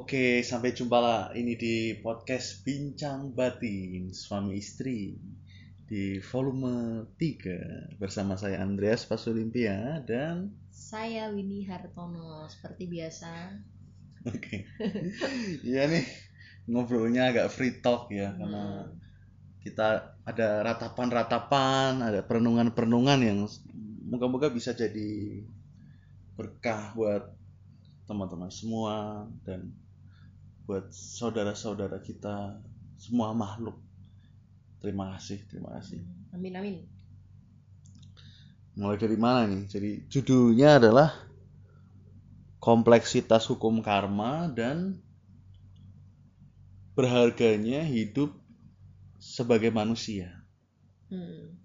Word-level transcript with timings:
Oke, 0.00 0.40
sampai 0.40 0.72
jumpa 0.72 0.98
lah 1.06 1.22
ini 1.36 1.54
di 1.60 1.74
podcast 2.00 2.64
Bincang 2.64 3.36
Batin 3.36 4.08
Suami 4.16 4.56
Istri 4.56 5.00
di 5.84 6.02
volume 6.24 7.04
3 7.18 8.00
bersama 8.00 8.38
saya 8.38 8.62
Andreas 8.64 9.04
Pasulimpia 9.04 10.00
dan 10.06 10.56
Saya 10.70 11.28
Winnie 11.34 11.68
Hartono 11.68 12.48
seperti 12.48 12.88
biasa. 12.88 13.32
oke. 14.24 14.56
Iya 15.68 15.82
nih 15.92 16.04
ngobrolnya 16.64 17.22
agak 17.30 17.52
free 17.52 17.80
talk 17.84 18.08
ya 18.08 18.32
karena 18.32 18.86
Hmm. 18.86 18.96
kita 19.60 19.88
ada 20.24 20.48
ratapan-ratapan, 20.64 22.00
ada 22.00 22.24
perenungan-perenungan 22.24 23.20
yang 23.20 23.38
moga-moga 24.08 24.48
bisa 24.48 24.72
jadi 24.72 25.44
berkah 26.40 26.96
buat 26.96 27.36
teman-teman 28.08 28.48
semua 28.48 29.28
dan 29.44 29.68
buat 30.70 30.86
saudara-saudara 30.94 31.98
kita 31.98 32.62
semua 32.94 33.34
makhluk. 33.34 33.74
Terima 34.78 35.18
kasih, 35.18 35.42
terima 35.50 35.74
kasih. 35.74 35.98
Amin 36.30 36.54
amin. 36.54 36.86
Mulai 38.78 38.94
dari 39.02 39.18
mana 39.18 39.50
nih? 39.50 39.66
Jadi 39.66 39.90
judulnya 40.06 40.78
adalah 40.78 41.10
kompleksitas 42.62 43.50
hukum 43.50 43.82
karma 43.82 44.46
dan 44.46 45.02
berharganya 46.94 47.82
hidup 47.82 48.30
sebagai 49.18 49.74
manusia. 49.74 50.30
Hmm. 51.10 51.58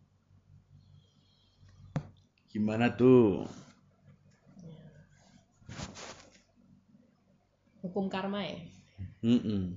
Gimana 2.49 2.89
tuh? 2.89 3.45
Hukum 7.85 8.09
karma 8.09 8.41
ya. 8.49 8.74
Mm-mm. 9.25 9.73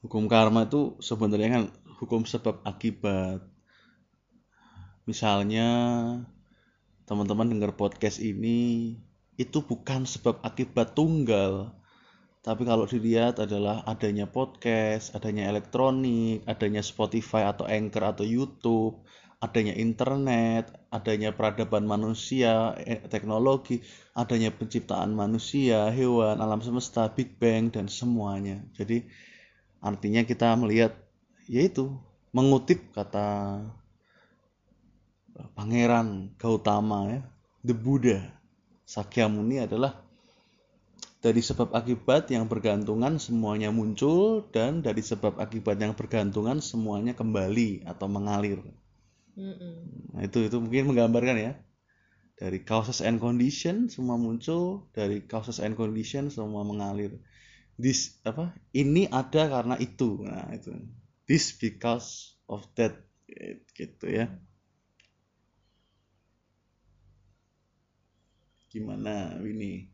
Hukum 0.00 0.24
karma 0.24 0.64
itu 0.64 0.96
sebenarnya 1.04 1.48
kan 1.52 1.64
hukum 2.00 2.24
sebab 2.24 2.64
akibat. 2.64 3.44
Misalnya 5.04 5.68
teman-teman 7.04 7.52
dengar 7.52 7.76
podcast 7.76 8.24
ini 8.24 8.96
itu 9.36 9.60
bukan 9.60 10.08
sebab 10.08 10.40
akibat 10.40 10.96
tunggal. 10.96 11.76
Tapi 12.40 12.64
kalau 12.64 12.88
dilihat 12.88 13.44
adalah 13.44 13.84
adanya 13.84 14.24
podcast, 14.24 15.12
adanya 15.12 15.52
elektronik, 15.52 16.40
adanya 16.48 16.80
Spotify 16.80 17.44
atau 17.52 17.68
Anchor 17.68 18.16
atau 18.16 18.24
YouTube, 18.24 19.04
adanya 19.38 19.74
internet, 19.78 20.74
adanya 20.90 21.30
peradaban 21.30 21.86
manusia, 21.86 22.74
eh, 22.82 22.98
teknologi, 23.06 23.78
adanya 24.18 24.50
penciptaan 24.50 25.14
manusia, 25.14 25.94
hewan, 25.94 26.42
alam 26.42 26.58
semesta, 26.58 27.06
Big 27.14 27.38
Bang 27.38 27.70
dan 27.70 27.86
semuanya. 27.86 28.58
Jadi 28.74 29.06
artinya 29.78 30.26
kita 30.26 30.58
melihat 30.58 30.98
yaitu 31.46 31.94
mengutip 32.34 32.82
kata 32.92 33.62
Pangeran 35.54 36.34
Gautama 36.34 37.06
ya, 37.06 37.20
the 37.62 37.70
Buddha 37.70 38.18
Sakyamuni 38.82 39.62
adalah 39.62 40.02
dari 41.18 41.42
sebab 41.42 41.74
akibat 41.74 42.30
yang 42.30 42.50
bergantungan 42.50 43.22
semuanya 43.22 43.70
muncul 43.70 44.46
dan 44.50 44.82
dari 44.82 45.02
sebab 45.02 45.38
akibat 45.38 45.78
yang 45.78 45.94
bergantungan 45.94 46.58
semuanya 46.62 47.14
kembali 47.14 47.86
atau 47.86 48.06
mengalir. 48.06 48.62
Mm-mm. 49.38 49.74
Nah, 50.12 50.22
itu 50.26 50.38
itu 50.50 50.56
mungkin 50.58 50.90
menggambarkan 50.90 51.36
ya. 51.38 51.52
Dari 52.38 52.62
causes 52.62 53.02
and 53.02 53.18
condition 53.22 53.90
semua 53.90 54.18
muncul, 54.18 54.86
dari 54.94 55.22
causes 55.26 55.62
and 55.62 55.78
condition 55.78 56.30
semua 56.30 56.66
mengalir. 56.66 57.14
This 57.78 58.18
apa? 58.26 58.50
Ini 58.74 59.06
ada 59.14 59.46
karena 59.46 59.78
itu. 59.78 60.26
Nah, 60.26 60.50
itu. 60.50 60.74
This 61.30 61.54
because 61.54 62.34
of 62.50 62.66
that 62.74 62.98
gitu 63.78 64.06
ya. 64.10 64.26
Gimana 68.68 69.38
ini? 69.46 69.86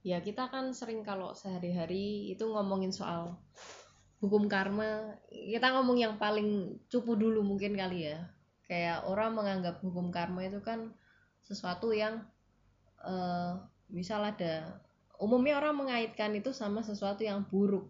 Ya 0.00 0.16
kita 0.24 0.48
kan 0.48 0.72
sering 0.72 1.04
kalau 1.04 1.36
sehari-hari 1.36 2.32
itu 2.32 2.48
ngomongin 2.48 2.88
soal 2.88 3.36
hukum 4.20 4.46
karma. 4.46 5.16
Kita 5.28 5.72
ngomong 5.74 5.96
yang 5.98 6.14
paling 6.20 6.78
cupu 6.92 7.16
dulu 7.16 7.40
mungkin 7.42 7.74
kali 7.74 8.12
ya. 8.12 8.30
Kayak 8.68 9.08
orang 9.08 9.34
menganggap 9.34 9.82
hukum 9.82 10.14
karma 10.14 10.46
itu 10.46 10.62
kan 10.62 10.94
sesuatu 11.42 11.90
yang 11.90 12.22
eh 13.00 13.52
misal 13.90 14.22
ada 14.22 14.78
umumnya 15.18 15.58
orang 15.58 15.74
mengaitkan 15.84 16.36
itu 16.36 16.52
sama 16.52 16.84
sesuatu 16.84 17.24
yang 17.24 17.42
buruk. 17.48 17.88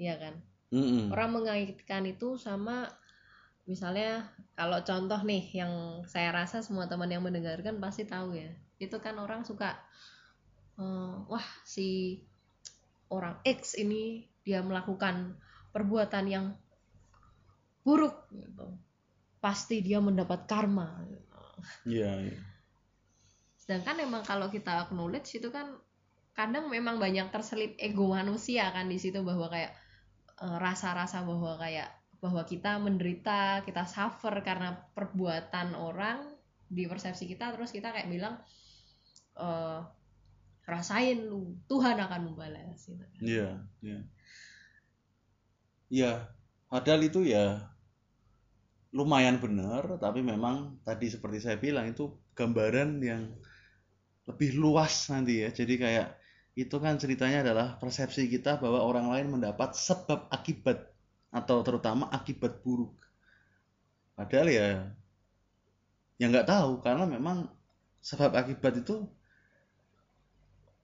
Ya 0.00 0.16
kan? 0.16 0.40
Mm-mm. 0.70 1.10
orang 1.10 1.34
mengaitkan 1.34 2.06
itu 2.06 2.38
sama 2.38 2.86
misalnya 3.66 4.30
kalau 4.54 4.78
contoh 4.86 5.18
nih 5.26 5.50
yang 5.50 6.06
saya 6.06 6.30
rasa 6.30 6.62
semua 6.62 6.86
teman 6.86 7.10
yang 7.10 7.26
mendengarkan 7.26 7.82
pasti 7.82 8.06
tahu 8.06 8.38
ya 8.38 8.54
itu 8.78 8.94
kan 9.02 9.18
orang 9.18 9.42
suka 9.42 9.74
eh, 10.78 11.14
wah 11.26 11.46
si 11.66 12.22
orang 13.10 13.42
X 13.42 13.74
ini 13.82 14.30
dia 14.46 14.62
melakukan 14.62 15.34
perbuatan 15.70 16.24
yang 16.26 16.46
buruk 17.86 18.28
gitu 18.34 18.76
pasti 19.40 19.80
dia 19.80 19.98
mendapat 19.98 20.44
karma 20.44 21.00
gitu. 21.08 21.40
Iya, 21.88 22.12
iya. 22.28 22.40
sedangkan 23.56 24.02
emang 24.04 24.22
kalau 24.26 24.52
kita 24.52 24.84
acknowledge 24.84 25.36
itu 25.36 25.48
kan 25.48 25.78
kadang 26.36 26.68
memang 26.68 27.00
banyak 27.00 27.28
terselip 27.32 27.76
ego 27.80 28.10
manusia 28.12 28.68
kan 28.72 28.88
di 28.88 29.00
situ 29.00 29.20
bahwa 29.24 29.48
kayak 29.48 29.72
eh, 30.42 30.56
rasa-rasa 30.60 31.24
bahwa 31.24 31.56
kayak 31.56 31.88
bahwa 32.20 32.44
kita 32.44 32.76
menderita 32.76 33.64
kita 33.64 33.88
suffer 33.88 34.44
karena 34.44 34.76
perbuatan 34.92 35.72
orang 35.72 36.36
di 36.68 36.84
persepsi 36.84 37.24
kita 37.26 37.56
terus 37.56 37.72
kita 37.72 37.94
kayak 37.94 38.12
bilang 38.12 38.34
eh, 39.40 39.80
rasain 40.68 41.18
lu 41.26 41.58
Tuhan 41.66 41.98
akan 41.98 42.20
membalas 42.30 42.78
gitu. 42.86 43.04
Iya, 43.18 43.58
iya. 43.82 44.00
Iya, 45.90 46.06
padahal 46.70 47.00
itu 47.08 47.20
ya 47.34 47.44
lumayan 48.90 49.38
benar, 49.38 49.98
tapi 50.02 50.20
memang 50.22 50.82
tadi 50.86 51.06
seperti 51.10 51.38
saya 51.42 51.56
bilang 51.58 51.86
itu 51.90 52.10
gambaran 52.34 52.90
yang 53.02 53.22
lebih 54.30 54.50
luas 54.58 55.10
nanti 55.10 55.42
ya. 55.42 55.50
Jadi 55.50 55.74
kayak 55.78 56.08
itu 56.58 56.76
kan 56.82 56.98
ceritanya 56.98 57.46
adalah 57.46 57.66
persepsi 57.78 58.26
kita 58.30 58.58
bahwa 58.62 58.82
orang 58.82 59.06
lain 59.10 59.28
mendapat 59.34 59.74
sebab 59.74 60.30
akibat 60.30 60.90
atau 61.30 61.62
terutama 61.66 62.10
akibat 62.10 62.62
buruk. 62.62 62.94
Padahal 64.18 64.48
ya 64.50 64.68
ya 66.20 66.26
nggak 66.28 66.46
tahu 66.50 66.84
karena 66.84 67.04
memang 67.08 67.48
sebab 68.04 68.30
akibat 68.36 68.82
itu 68.82 69.06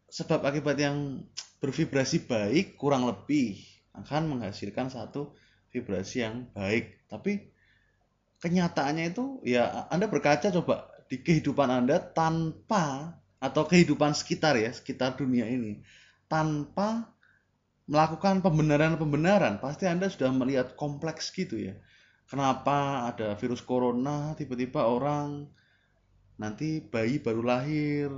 sebab 0.09 0.41
akibat 0.47 0.79
yang 0.79 1.27
bervibrasi 1.61 2.25
baik 2.25 2.79
kurang 2.79 3.05
lebih 3.05 3.76
akan 4.01 4.23
menghasilkan 4.37 4.93
satu 4.93 5.33
vibrasi 5.73 6.25
yang 6.25 6.49
baik. 6.53 7.09
Tapi 7.09 7.53
kenyataannya 8.41 9.13
itu 9.17 9.41
ya 9.45 9.89
Anda 9.89 10.07
berkaca 10.09 10.53
coba 10.53 10.93
di 11.07 11.23
kehidupan 11.23 11.69
Anda 11.71 12.01
tanpa 12.01 13.17
atau 13.41 13.63
kehidupan 13.69 14.17
sekitar 14.17 14.57
ya, 14.57 14.73
sekitar 14.73 15.17
dunia 15.17 15.47
ini 15.47 15.81
tanpa 16.27 17.15
melakukan 17.87 18.43
pembenaran-pembenaran, 18.43 19.63
pasti 19.63 19.87
Anda 19.87 20.11
sudah 20.11 20.35
melihat 20.35 20.75
kompleks 20.75 21.31
gitu 21.31 21.55
ya. 21.55 21.79
Kenapa 22.27 23.07
ada 23.15 23.39
virus 23.39 23.63
corona, 23.63 24.35
tiba-tiba 24.35 24.83
orang 24.83 25.47
nanti 26.35 26.83
bayi 26.83 27.23
baru 27.23 27.47
lahir, 27.47 28.11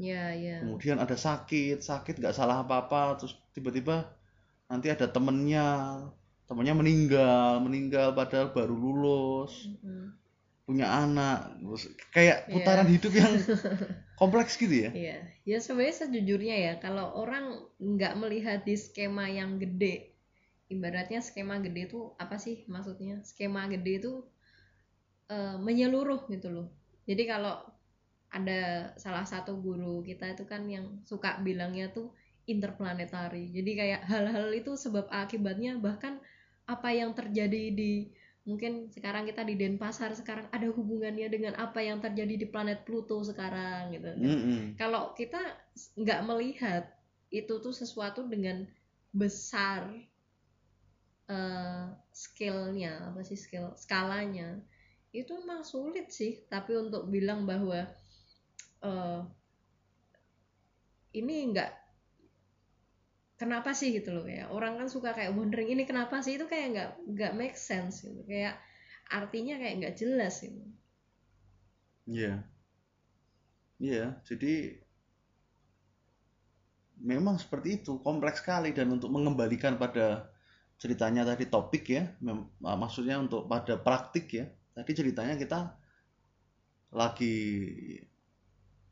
ya 0.00 0.32
ya 0.32 0.64
kemudian 0.64 0.96
ada 0.96 1.12
sakit 1.12 1.82
sakit 1.84 2.22
nggak 2.22 2.32
salah 2.32 2.62
apa 2.62 2.86
apa 2.86 3.20
terus 3.20 3.36
tiba-tiba 3.52 4.08
nanti 4.70 4.86
ada 4.94 5.06
temennya 5.14 5.66
temennya 6.48 6.74
meninggal 6.80 7.48
meninggal 7.66 8.08
padahal 8.18 8.48
baru 8.56 8.74
lulus 8.84 9.52
Mm-mm. 9.64 10.12
punya 10.66 10.86
anak 11.02 11.38
terus 11.60 11.82
kayak 12.14 12.38
Iya. 12.48 12.54
putaran 12.54 12.88
hidup 12.94 13.12
yang 13.22 13.32
kompleks 14.20 14.54
gitu 14.62 14.76
ya 14.88 14.92
Iya, 14.98 15.16
ya 15.50 15.58
sebenarnya 15.64 15.96
sejujurnya 16.00 16.56
ya 16.66 16.72
kalau 16.84 17.06
orang 17.22 17.44
nggak 17.92 18.14
melihat 18.22 18.58
di 18.68 18.74
skema 18.84 19.24
yang 19.38 19.50
gede, 19.62 19.94
ibaratnya 20.74 21.20
skema 21.28 21.56
gede 21.66 21.80
itu 21.90 22.00
apa 22.24 22.36
sih 22.44 22.56
maksudnya? 22.74 23.14
Skema 23.30 23.62
gede 23.74 23.92
itu 24.00 24.12
eh, 25.34 25.56
menyeluruh 25.66 26.20
gitu 26.32 26.48
loh. 26.52 26.66
Jadi 27.08 27.22
kalau 27.32 27.54
ada 28.30 28.94
salah 29.04 29.26
satu 29.26 29.58
guru 29.58 30.02
kita 30.06 30.34
itu 30.34 30.44
kan 30.46 30.62
yang 30.70 30.86
suka 31.10 31.38
bilangnya 31.46 31.90
tuh 31.96 32.14
interplanetary. 32.50 33.54
Jadi 33.54 33.70
kayak 33.78 34.02
hal-hal 34.10 34.50
itu 34.50 34.74
sebab 34.74 35.06
akibatnya 35.08 35.78
bahkan 35.78 36.18
apa 36.66 36.90
yang 36.94 37.14
terjadi 37.14 37.74
di 37.74 38.10
mungkin 38.48 38.88
sekarang 38.88 39.28
kita 39.28 39.44
di 39.44 39.54
Denpasar 39.54 40.16
sekarang 40.16 40.48
ada 40.48 40.68
hubungannya 40.72 41.28
dengan 41.28 41.54
apa 41.60 41.84
yang 41.84 42.00
terjadi 42.00 42.40
di 42.40 42.46
planet 42.48 42.88
Pluto 42.88 43.20
sekarang 43.20 43.92
gitu 43.92 44.10
Mm-mm. 44.16 44.80
kalau 44.80 45.12
kita 45.12 45.38
nggak 46.00 46.24
melihat 46.24 46.88
itu 47.28 47.60
tuh 47.60 47.70
sesuatu 47.70 48.24
dengan 48.24 48.64
besar 49.12 49.92
eh 51.30 51.86
skillnya 52.10 53.12
apa 53.12 53.22
sih 53.22 53.38
skill 53.38 53.76
skalanya 53.78 54.58
itu 55.14 55.30
emang 55.36 55.62
sulit 55.62 56.10
sih 56.10 56.42
tapi 56.50 56.74
untuk 56.74 57.06
bilang 57.06 57.46
bahwa 57.46 57.86
eh 58.82 59.20
ini 61.14 61.54
nggak 61.54 61.70
kenapa 63.40 63.70
sih 63.80 63.88
gitu 63.96 64.10
loh 64.16 64.26
ya 64.38 64.44
orang 64.56 64.72
kan 64.78 64.88
suka 64.94 65.10
kayak 65.16 65.32
wondering 65.38 65.68
ini 65.74 65.82
kenapa 65.90 66.16
sih 66.24 66.32
itu 66.38 66.46
kayak 66.52 66.66
nggak 66.74 66.90
nggak 67.14 67.32
make 67.40 67.56
sense 67.70 67.96
gitu 68.06 68.20
kayak 68.32 68.54
artinya 69.18 69.54
kayak 69.60 69.74
nggak 69.80 69.94
jelas 70.00 70.34
gitu 70.44 70.60
Iya. 72.06 72.44
Iya, 73.80 74.20
jadi 74.28 74.52
memang 77.12 77.36
seperti 77.42 77.68
itu, 77.82 77.92
kompleks 78.06 78.38
sekali 78.44 78.70
dan 78.76 78.92
untuk 78.96 79.10
mengembalikan 79.16 79.74
pada 79.82 80.06
ceritanya 80.80 81.22
tadi 81.30 81.44
topik 81.54 81.84
ya, 81.96 82.02
mem- 82.24 82.48
maksudnya 82.60 83.16
untuk 83.24 83.48
pada 83.52 83.74
praktik 83.80 84.26
ya. 84.38 84.46
Tadi 84.76 84.92
ceritanya 84.98 85.34
kita 85.42 85.58
lagi 86.90 87.34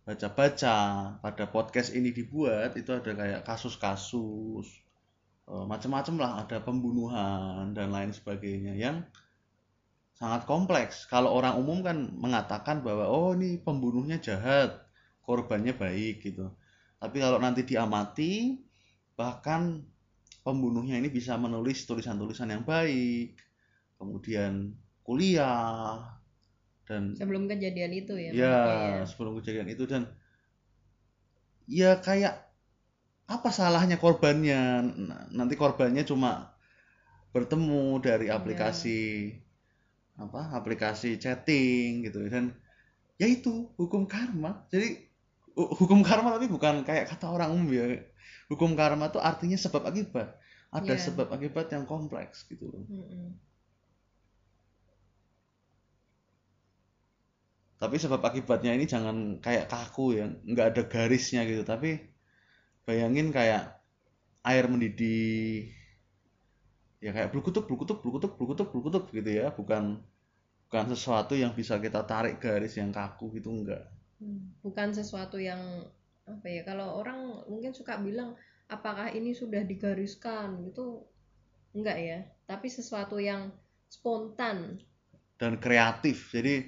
baca-baca 0.08 0.76
pada 1.20 1.44
podcast 1.52 1.92
ini 1.92 2.16
dibuat 2.16 2.72
itu 2.80 2.96
ada 2.96 3.12
kayak 3.12 3.44
kasus-kasus 3.44 4.64
eh, 5.44 5.64
macam-macam 5.68 6.14
lah, 6.16 6.32
ada 6.48 6.64
pembunuhan 6.64 7.76
dan 7.76 7.92
lain 7.92 8.16
sebagainya 8.16 8.72
yang 8.72 9.04
sangat 10.16 10.48
kompleks. 10.48 11.04
Kalau 11.12 11.36
orang 11.36 11.60
umum 11.60 11.84
kan 11.84 12.08
mengatakan 12.16 12.80
bahwa 12.80 13.04
oh 13.04 13.36
ini 13.36 13.60
pembunuhnya 13.60 14.16
jahat, 14.16 14.80
korbannya 15.28 15.76
baik 15.76 16.24
gitu. 16.24 16.56
Tapi 16.96 17.16
kalau 17.20 17.36
nanti 17.36 17.68
diamati, 17.68 18.56
bahkan 19.12 19.84
pembunuhnya 20.40 20.96
ini 20.96 21.12
bisa 21.12 21.36
menulis 21.36 21.84
tulisan-tulisan 21.84 22.48
yang 22.48 22.64
baik, 22.64 23.36
kemudian 24.00 24.72
kuliah 25.04 26.17
dan 26.88 27.12
sebelum 27.12 27.44
kejadian 27.46 27.92
itu 27.92 28.16
ya 28.16 28.30
ya 28.32 28.56
maksudnya 28.56 28.88
ya. 28.96 29.04
sebelum 29.04 29.32
kejadian 29.38 29.68
itu 29.68 29.84
dan 29.84 30.02
ya 31.68 32.00
kayak 32.00 32.48
apa 33.28 33.48
salahnya 33.52 34.00
korbannya 34.00 34.60
nanti 35.36 35.54
korbannya 35.54 36.00
cuma 36.02 36.56
bertemu 37.36 38.00
dari 38.00 38.32
Iya. 38.32 38.40
aplikasi 38.40 39.00
apa 40.16 40.50
aplikasi 40.56 41.20
chatting 41.20 42.08
gitu 42.08 42.24
dan 42.26 42.56
ya 43.20 43.28
itu 43.28 43.68
hukum 43.76 44.08
karma 44.08 44.64
jadi 44.72 44.96
hu- 45.54 45.76
hukum 45.76 46.00
karma 46.00 46.34
tapi 46.34 46.48
bukan 46.48 46.82
kayak 46.88 47.06
kata 47.12 47.28
orang 47.28 47.52
umum 47.52 47.68
ya 47.70 47.84
hukum 48.48 48.72
karma 48.74 49.12
itu 49.12 49.20
artinya 49.20 49.60
sebab 49.60 49.84
akibat 49.86 50.34
ada 50.72 50.94
Iya. 50.96 51.04
sebab 51.12 51.28
akibat 51.30 51.68
yang 51.70 51.84
kompleks 51.84 52.48
gitu 52.48 52.72
loh 52.72 52.82
Mm-mm. 52.88 53.36
Tapi 57.78 57.96
sebab 58.02 58.20
akibatnya 58.28 58.74
ini 58.74 58.84
jangan 58.90 59.16
kayak 59.44 59.70
kaku 59.72 60.18
ya 60.18 60.26
nggak 60.50 60.66
ada 60.74 60.82
garisnya 60.92 61.46
gitu. 61.50 61.62
Tapi 61.62 61.90
bayangin 62.86 63.30
kayak 63.30 63.78
air 64.50 64.64
mendidih 64.72 65.70
ya 66.98 67.10
kayak 67.14 67.30
berkutub 67.30 67.64
berkutub 67.70 67.98
berkutub 68.02 68.32
berkutub 68.38 68.68
berkutub 68.74 69.04
gitu 69.14 69.30
ya. 69.30 69.46
Bukan 69.54 70.02
bukan 70.68 70.86
sesuatu 70.92 71.32
yang 71.38 71.52
bisa 71.56 71.78
kita 71.80 72.04
tarik 72.04 72.42
garis 72.44 72.76
yang 72.76 72.90
kaku 72.92 73.32
gitu 73.38 73.48
enggak 73.48 73.88
Hmm, 74.18 74.50
bukan 74.66 74.90
sesuatu 74.90 75.38
yang 75.38 75.86
apa 76.26 76.46
ya 76.50 76.66
kalau 76.66 76.98
orang 76.98 77.46
mungkin 77.46 77.70
suka 77.70 78.02
bilang 78.02 78.34
apakah 78.66 79.14
ini 79.14 79.30
sudah 79.30 79.62
digariskan? 79.62 80.66
Gitu 80.66 81.06
enggak 81.70 81.98
ya. 82.02 82.18
Tapi 82.50 82.66
sesuatu 82.66 83.22
yang 83.22 83.54
spontan. 83.86 84.82
Dan 85.38 85.62
kreatif. 85.62 86.34
Jadi 86.34 86.66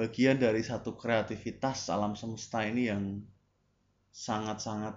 bagian 0.00 0.40
dari 0.40 0.64
satu 0.64 0.96
kreativitas 0.96 1.92
alam 1.92 2.16
semesta 2.16 2.64
ini 2.64 2.88
yang 2.88 3.20
sangat-sangat 4.08 4.96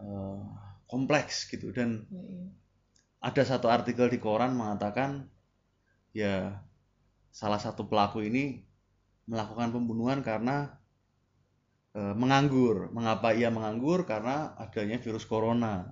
eh, 0.00 0.42
kompleks 0.88 1.44
gitu 1.52 1.68
dan 1.76 2.08
Mm-mm. 2.08 2.48
ada 3.20 3.42
satu 3.44 3.68
artikel 3.68 4.08
di 4.08 4.16
koran 4.16 4.56
mengatakan 4.56 5.28
ya 6.16 6.64
salah 7.28 7.60
satu 7.60 7.84
pelaku 7.84 8.24
ini 8.24 8.64
melakukan 9.28 9.72
pembunuhan 9.74 10.20
karena 10.24 10.80
eh, 11.96 12.14
menganggur. 12.14 12.92
Mengapa 12.92 13.32
ia 13.32 13.48
menganggur? 13.48 14.04
Karena 14.04 14.52
adanya 14.58 15.00
virus 15.00 15.24
corona. 15.24 15.88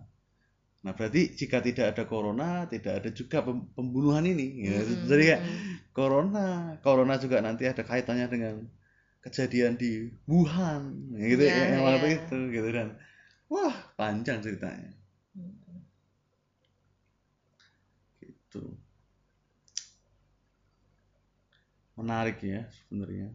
Nah, 0.85 0.93
berarti 0.99 1.21
jika 1.41 1.59
tidak 1.67 1.87
ada 1.95 2.05
corona, 2.13 2.67
tidak 2.73 2.93
ada 3.03 3.11
juga 3.21 3.39
pem- 3.47 3.69
pembunuhan 3.77 4.25
ini. 4.33 4.47
Ya, 4.67 4.77
Mm-mm, 4.77 5.09
jadi 5.11 5.23
kayak 5.31 5.43
mm-mm. 5.43 5.79
corona, 5.97 6.47
corona 6.87 7.15
juga 7.25 7.39
nanti 7.47 7.65
ada 7.71 7.83
kaitannya 7.91 8.27
dengan 8.35 8.55
kejadian 9.25 9.75
di 9.83 10.11
Wuhan, 10.31 10.83
ya 11.19 11.25
gitu 11.33 11.43
Ya, 11.43 11.67
yang 11.73 11.83
waktu 11.87 12.07
ya. 12.15 12.23
itu 12.23 12.37
gitu 12.55 12.69
dan 12.75 12.89
wah 13.53 13.75
panjang 13.99 14.39
ceritanya. 14.45 14.91
Mm-mm. 15.39 15.83
Gitu. 18.21 18.63
Menarik 21.99 22.39
ya 22.45 22.69
sebenarnya. 22.77 23.29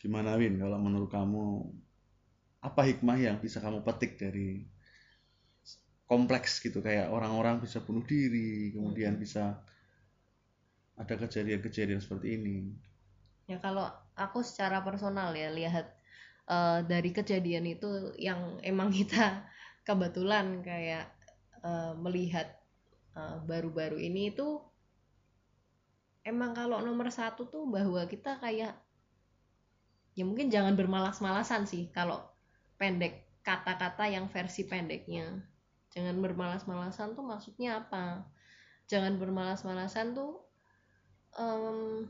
Gimana 0.00 0.30
Win 0.40 0.54
kalau 0.62 0.78
menurut 0.84 1.10
kamu 1.16 1.42
apa 2.60 2.80
hikmah 2.84 3.16
yang 3.16 3.36
bisa 3.40 3.58
kamu 3.60 3.80
petik 3.80 4.20
dari 4.20 4.68
kompleks 6.04 6.60
gitu? 6.60 6.84
Kayak 6.84 7.12
orang-orang 7.12 7.60
bisa 7.64 7.80
bunuh 7.80 8.04
diri, 8.04 8.72
kemudian 8.76 9.16
bisa 9.16 9.60
ada 11.00 11.14
kejadian-kejadian 11.16 12.00
seperti 12.00 12.36
ini. 12.36 12.58
ya 13.50 13.58
kalau 13.58 13.82
aku 14.14 14.46
secara 14.46 14.78
personal 14.78 15.34
ya 15.34 15.50
lihat 15.50 15.90
eh, 16.46 16.80
dari 16.86 17.10
kejadian 17.10 17.66
itu 17.66 18.14
yang 18.14 18.62
emang 18.62 18.94
kita 18.94 19.42
kebetulan 19.88 20.62
kayak 20.62 21.10
eh, 21.64 21.92
melihat 21.98 22.46
eh, 23.16 23.36
baru-baru 23.48 23.98
ini 23.98 24.30
itu 24.30 24.60
emang 26.22 26.52
kalau 26.54 26.78
nomor 26.84 27.08
satu 27.10 27.48
tuh 27.48 27.64
bahwa 27.66 28.04
kita 28.06 28.38
kayak 28.38 28.76
ya 30.14 30.24
mungkin 30.26 30.52
jangan 30.52 30.76
bermalas-malasan 30.76 31.64
sih. 31.66 31.88
Kalau 31.90 32.29
pendek 32.80 33.28
kata-kata 33.44 34.08
yang 34.08 34.32
versi 34.32 34.64
pendeknya. 34.64 35.44
Jangan 35.92 36.16
bermalas-malasan 36.24 37.12
tuh 37.12 37.24
maksudnya 37.28 37.84
apa? 37.84 38.24
Jangan 38.88 39.20
bermalas-malasan 39.20 40.16
tuh 40.16 40.40
em, 41.36 42.08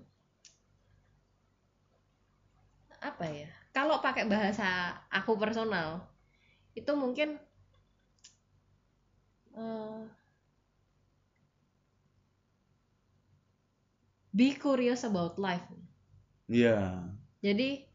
apa 3.03 3.27
ya? 3.27 3.51
Kalau 3.75 3.99
pakai 3.99 4.31
bahasa 4.31 4.95
aku 5.11 5.35
personal 5.35 6.07
itu 6.79 6.93
mungkin 6.95 7.35
eh, 9.59 10.01
be 14.31 14.55
curious 14.55 15.03
about 15.03 15.35
life. 15.39 15.67
Iya, 16.51 17.07
jadi 17.43 17.90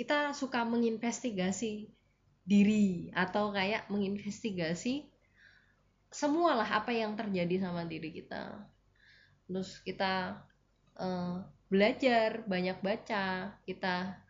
kita 0.00 0.32
suka 0.32 0.64
menginvestigasi 0.64 1.92
diri 2.48 3.12
atau 3.12 3.52
kayak 3.52 3.84
menginvestigasi 3.92 5.12
semualah 6.08 6.64
apa 6.64 6.88
yang 6.88 7.20
terjadi 7.20 7.68
sama 7.68 7.84
diri 7.84 8.08
kita. 8.08 8.64
Terus 9.44 9.76
kita 9.84 10.40
eh, 10.96 11.36
belajar, 11.68 12.48
banyak 12.48 12.80
baca, 12.80 13.52
kita 13.68 14.24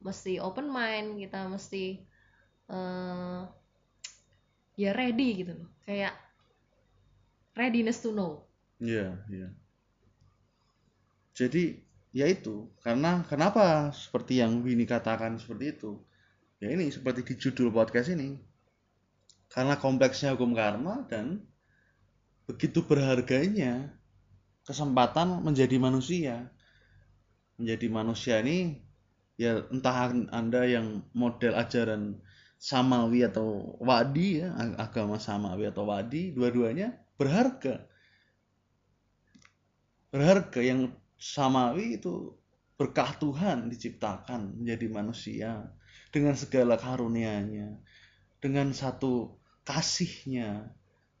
mesti 0.00 0.40
open 0.40 0.72
mind, 0.72 1.20
kita 1.20 1.44
mesti 1.44 2.00
eh, 2.72 3.40
ya 4.80 4.90
ready 4.96 5.44
gitu 5.44 5.52
loh. 5.60 5.68
Kayak 5.84 6.16
readiness 7.52 8.00
to 8.00 8.16
know. 8.16 8.48
iya, 8.80 9.20
iya. 9.28 9.52
Jadi 11.36 11.91
ya 12.12 12.28
itu 12.28 12.68
karena 12.84 13.24
kenapa 13.24 13.90
seperti 13.96 14.44
yang 14.44 14.60
Winnie 14.60 14.88
katakan 14.88 15.40
seperti 15.40 15.80
itu? 15.80 15.98
Ya 16.62 16.70
ini 16.70 16.92
seperti 16.92 17.26
di 17.26 17.34
judul 17.40 17.74
podcast 17.74 18.12
ini. 18.14 18.38
Karena 19.50 19.76
kompleksnya 19.76 20.38
hukum 20.38 20.54
karma 20.54 21.04
dan 21.10 21.42
begitu 22.46 22.86
berharganya 22.86 23.90
kesempatan 24.62 25.42
menjadi 25.42 25.76
manusia. 25.82 26.54
Menjadi 27.58 27.86
manusia 27.90 28.40
ini 28.40 28.78
ya 29.34 29.66
entah 29.74 30.14
anda 30.30 30.62
yang 30.64 31.02
model 31.12 31.58
ajaran 31.58 32.22
samawi 32.62 33.26
atau 33.26 33.74
wadi 33.82 34.38
ya 34.38 34.54
agama 34.78 35.18
samawi 35.18 35.66
atau 35.66 35.82
wadi 35.82 36.30
dua-duanya 36.30 36.94
berharga. 37.18 37.90
Berharga 40.14 40.60
yang 40.62 40.94
samawi 41.22 42.02
itu 42.02 42.34
berkah 42.74 43.14
Tuhan 43.14 43.70
diciptakan 43.70 44.58
menjadi 44.58 44.86
manusia 44.90 45.70
dengan 46.10 46.34
segala 46.34 46.74
karunia-Nya 46.74 47.78
dengan 48.42 48.74
satu 48.74 49.38
kasihnya. 49.62 50.66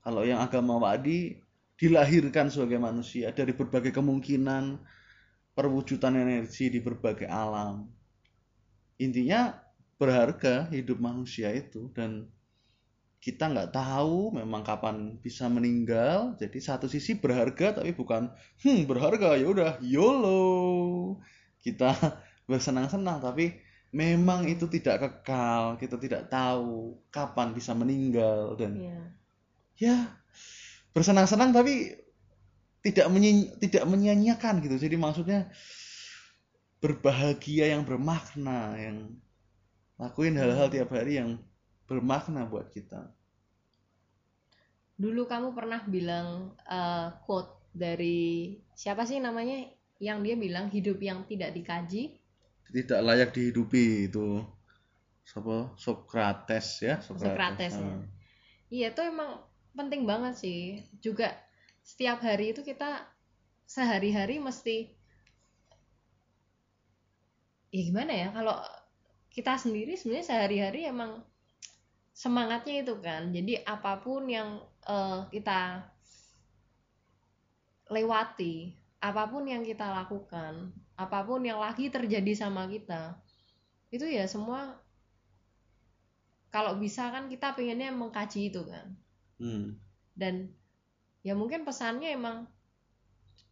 Kalau 0.02 0.26
yang 0.26 0.42
agama 0.42 0.82
wadi 0.82 1.38
dilahirkan 1.78 2.50
sebagai 2.50 2.82
manusia 2.82 3.30
dari 3.30 3.54
berbagai 3.54 3.94
kemungkinan 3.94 4.82
perwujudan 5.54 6.18
energi 6.18 6.66
di 6.66 6.82
berbagai 6.82 7.30
alam. 7.30 7.86
Intinya 8.98 9.54
berharga 10.02 10.66
hidup 10.74 10.98
manusia 10.98 11.54
itu 11.54 11.94
dan 11.94 12.26
kita 13.22 13.54
nggak 13.54 13.70
tahu 13.70 14.34
memang 14.34 14.66
kapan 14.66 15.14
bisa 15.22 15.46
meninggal. 15.46 16.34
Jadi 16.42 16.58
satu 16.58 16.90
sisi 16.90 17.14
berharga 17.14 17.78
tapi 17.78 17.94
bukan 17.94 18.34
hmm 18.66 18.82
berharga 18.90 19.38
ya 19.38 19.46
udah 19.46 19.70
yolo. 19.78 21.22
Kita 21.62 21.94
bersenang-senang 22.50 23.22
tapi 23.22 23.54
memang 23.94 24.50
itu 24.50 24.66
tidak 24.66 25.06
kekal. 25.06 25.78
Kita 25.78 26.02
tidak 26.02 26.34
tahu 26.34 26.98
kapan 27.14 27.54
bisa 27.54 27.70
meninggal 27.78 28.58
dan 28.58 28.74
Iya. 28.74 29.00
ya 29.78 29.96
bersenang-senang 30.90 31.54
tapi 31.54 31.94
tidak 32.82 33.06
menyi 33.06 33.54
tidak 33.62 33.86
menyia-nyiakan 33.86 34.66
gitu. 34.66 34.82
Jadi 34.82 34.98
maksudnya 34.98 35.46
berbahagia 36.82 37.70
yang 37.70 37.86
bermakna 37.86 38.74
yang 38.82 39.14
lakuin 39.94 40.34
hal-hal 40.34 40.66
tiap 40.66 40.90
hari 40.90 41.22
yang 41.22 41.38
bermakna 41.92 42.48
buat 42.48 42.72
kita 42.72 43.12
Dulu 44.92 45.26
kamu 45.26 45.52
pernah 45.56 45.82
bilang 45.84 46.56
eh, 46.64 47.08
quote 47.26 47.68
dari 47.72 48.56
siapa 48.72 49.04
sih 49.04 49.20
namanya 49.20 49.66
yang 50.00 50.24
dia 50.24 50.36
bilang 50.36 50.72
hidup 50.72 51.00
yang 51.00 51.24
tidak 51.28 51.52
dikaji 51.52 52.16
tidak 52.72 53.00
layak 53.04 53.30
dihidupi 53.36 54.08
itu 54.08 54.40
siapa 55.22 55.76
Socrates 55.76 56.80
ya 56.80 56.96
Socrates, 57.04 57.76
ya. 57.76 57.84
Ah. 57.84 58.02
Iya 58.72 58.88
itu 58.96 59.00
emang 59.04 59.44
penting 59.76 60.08
banget 60.08 60.34
sih. 60.40 60.80
Juga 61.04 61.36
setiap 61.84 62.24
hari 62.24 62.56
itu 62.56 62.64
kita 62.64 63.04
sehari-hari 63.68 64.40
mesti 64.40 64.88
ya 67.72 67.80
gimana 67.88 68.12
ya 68.12 68.28
kalau 68.32 68.56
kita 69.32 69.56
sendiri 69.56 69.96
sebenarnya 69.96 70.28
sehari-hari 70.28 70.80
emang 70.88 71.24
semangatnya 72.12 72.84
itu 72.84 72.94
kan. 73.00 73.32
Jadi 73.32 73.60
apa 73.64 73.98
pun 74.04 74.28
yang 74.28 74.60
eh, 74.88 75.18
kita 75.34 75.88
lewati, 77.92 78.72
apa 79.02 79.28
pun 79.28 79.44
yang 79.44 79.62
kita 79.66 79.84
lakukan, 79.92 80.72
apa 80.96 81.18
pun 81.26 81.40
yang 81.44 81.60
lagi 81.60 81.90
terjadi 81.92 82.32
sama 82.32 82.64
kita, 82.70 83.18
itu 83.92 84.08
ya 84.08 84.24
semua 84.24 84.80
kalau 86.52 86.76
bisa 86.76 87.08
kan 87.12 87.28
kita 87.32 87.56
pengennya 87.56 87.92
mengkaji 87.92 88.52
itu 88.52 88.62
kan 88.68 88.96
Hmm. 89.42 89.74
dan 90.14 90.54
ya 91.26 91.34
mungkin 91.34 91.66
pesannya 91.66 92.14
emang 92.14 92.46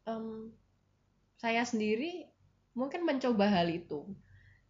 em, 0.07 0.55
saya 1.35 1.67
sendiri 1.67 2.31
mungkin 2.79 3.03
mencoba 3.03 3.51
hal 3.51 3.67
itu 3.75 4.07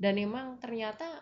dan 0.00 0.16
emang 0.16 0.56
ternyata 0.64 1.20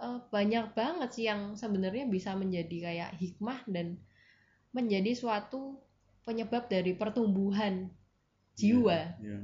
eh, 0.00 0.18
banyak 0.30 0.72
banget 0.74 1.10
sih 1.14 1.24
yang 1.26 1.54
sebenarnya 1.58 2.06
bisa 2.08 2.34
menjadi 2.38 2.90
kayak 2.90 3.10
hikmah 3.18 3.60
dan 3.68 3.98
menjadi 4.72 5.12
suatu 5.16 5.80
penyebab 6.28 6.68
dari 6.68 6.92
pertumbuhan 6.92 7.88
jiwa 8.58 9.16
Iya. 9.22 9.38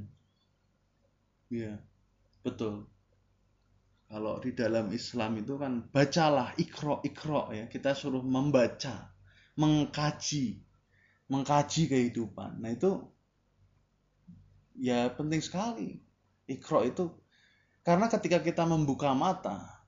Iya. 1.54 1.74
Betul. 2.42 2.84
Kalau 4.10 4.36
di 4.42 4.52
dalam 4.52 4.90
Islam 4.92 5.40
itu 5.40 5.54
kan 5.56 5.86
bacalah 5.90 6.52
ikro 6.60 7.00
ikro 7.06 7.50
ya. 7.54 7.70
Kita 7.70 7.96
suruh 7.96 8.22
membaca, 8.22 9.10
mengkaji, 9.56 10.60
mengkaji 11.30 11.82
kehidupan. 11.88 12.60
Nah 12.60 12.70
itu 12.74 12.90
ya 14.76 15.08
penting 15.14 15.40
sekali. 15.40 15.98
Ikro 16.44 16.84
itu 16.84 17.08
karena 17.80 18.10
ketika 18.12 18.44
kita 18.44 18.68
membuka 18.68 19.16
mata 19.16 19.83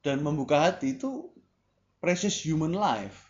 dan 0.00 0.24
membuka 0.24 0.68
hati 0.68 0.96
itu 0.96 1.28
precious 2.00 2.40
human 2.40 2.72
life. 2.72 3.28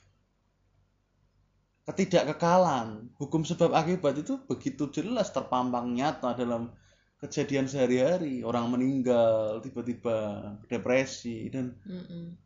Ketidakkekalan. 1.86 3.10
Hukum 3.18 3.42
sebab 3.42 3.74
akibat 3.74 4.22
itu 4.22 4.38
begitu 4.46 4.86
jelas 4.94 5.34
terpampang 5.34 5.90
nyata 5.90 6.38
dalam 6.38 6.70
kejadian 7.18 7.66
sehari-hari. 7.66 8.46
Orang 8.46 8.70
meninggal 8.70 9.58
tiba-tiba 9.60 10.54
depresi 10.70 11.50
dan 11.50 11.74
Mm-mm. 11.82 12.38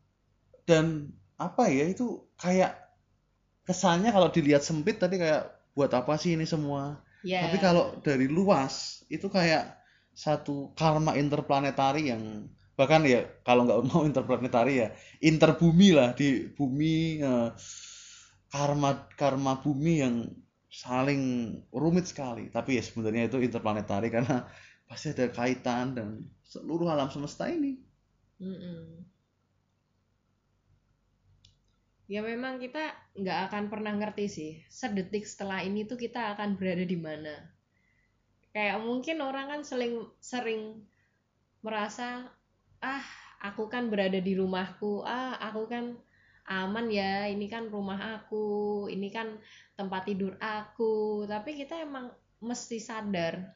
dan 0.65 1.13
apa 1.37 1.69
ya 1.69 1.85
itu 1.85 2.25
kayak 2.41 2.73
kesannya 3.69 4.09
kalau 4.09 4.33
dilihat 4.33 4.65
sempit 4.65 4.97
tadi 4.97 5.21
kayak 5.21 5.51
buat 5.77 5.93
apa 5.93 6.17
sih 6.17 6.33
ini 6.33 6.49
semua? 6.49 7.05
Ya. 7.21 7.45
Tapi 7.45 7.57
kalau 7.61 8.01
dari 8.01 8.25
luas 8.25 9.05
itu 9.13 9.29
kayak 9.29 9.77
satu 10.15 10.71
karma 10.73 11.19
interplanetari 11.19 12.09
yang 12.09 12.47
bahkan 12.79 13.01
ya 13.07 13.19
kalau 13.47 13.63
nggak 13.67 13.81
mau 13.89 14.01
interplanetari 14.09 14.73
ya 14.83 14.87
interbumi 15.23 15.89
lah 15.97 16.09
di 16.19 16.51
bumi 16.57 17.23
eh, 17.23 17.49
karma 18.53 18.91
karma 19.19 19.53
bumi 19.63 19.93
yang 20.03 20.15
saling 20.83 21.21
rumit 21.71 22.05
sekali 22.11 22.51
tapi 22.51 22.69
ya 22.77 22.83
sebenarnya 22.83 23.23
itu 23.31 23.37
interplanetari 23.47 24.07
karena 24.15 24.43
pasti 24.89 25.15
ada 25.15 25.25
kaitan 25.31 25.85
dan 25.97 26.07
seluruh 26.51 26.87
alam 26.91 27.09
semesta 27.13 27.47
ini 27.47 27.71
Mm-mm. 28.39 29.05
Ya 32.13 32.21
memang 32.31 32.55
kita 32.63 32.83
nggak 33.21 33.39
akan 33.49 33.63
pernah 33.71 33.93
ngerti 33.99 34.25
sih 34.37 34.51
sedetik 34.79 35.23
setelah 35.31 35.59
ini 35.67 35.79
tuh 35.89 35.97
kita 36.03 36.21
akan 36.33 36.49
berada 36.59 36.85
di 36.93 36.97
mana. 37.07 37.35
Kayak 38.53 38.77
mungkin 38.87 39.17
orang 39.27 39.45
kan 39.51 39.61
sering 39.69 39.93
sering 40.31 40.61
merasa 41.65 42.07
ah 42.81 43.05
aku 43.43 43.69
kan 43.69 43.87
berada 43.91 44.17
di 44.17 44.33
rumahku, 44.33 45.05
ah 45.05 45.37
aku 45.37 45.69
kan 45.69 45.95
aman 46.45 46.87
ya, 46.93 47.25
ini 47.29 47.49
kan 47.49 47.69
rumah 47.73 48.21
aku, 48.21 48.85
ini 48.89 49.09
kan 49.09 49.37
tempat 49.73 50.09
tidur 50.09 50.37
aku. 50.37 51.25
Tapi 51.25 51.57
kita 51.57 51.81
emang 51.81 52.13
mesti 52.41 52.77
sadar 52.77 53.55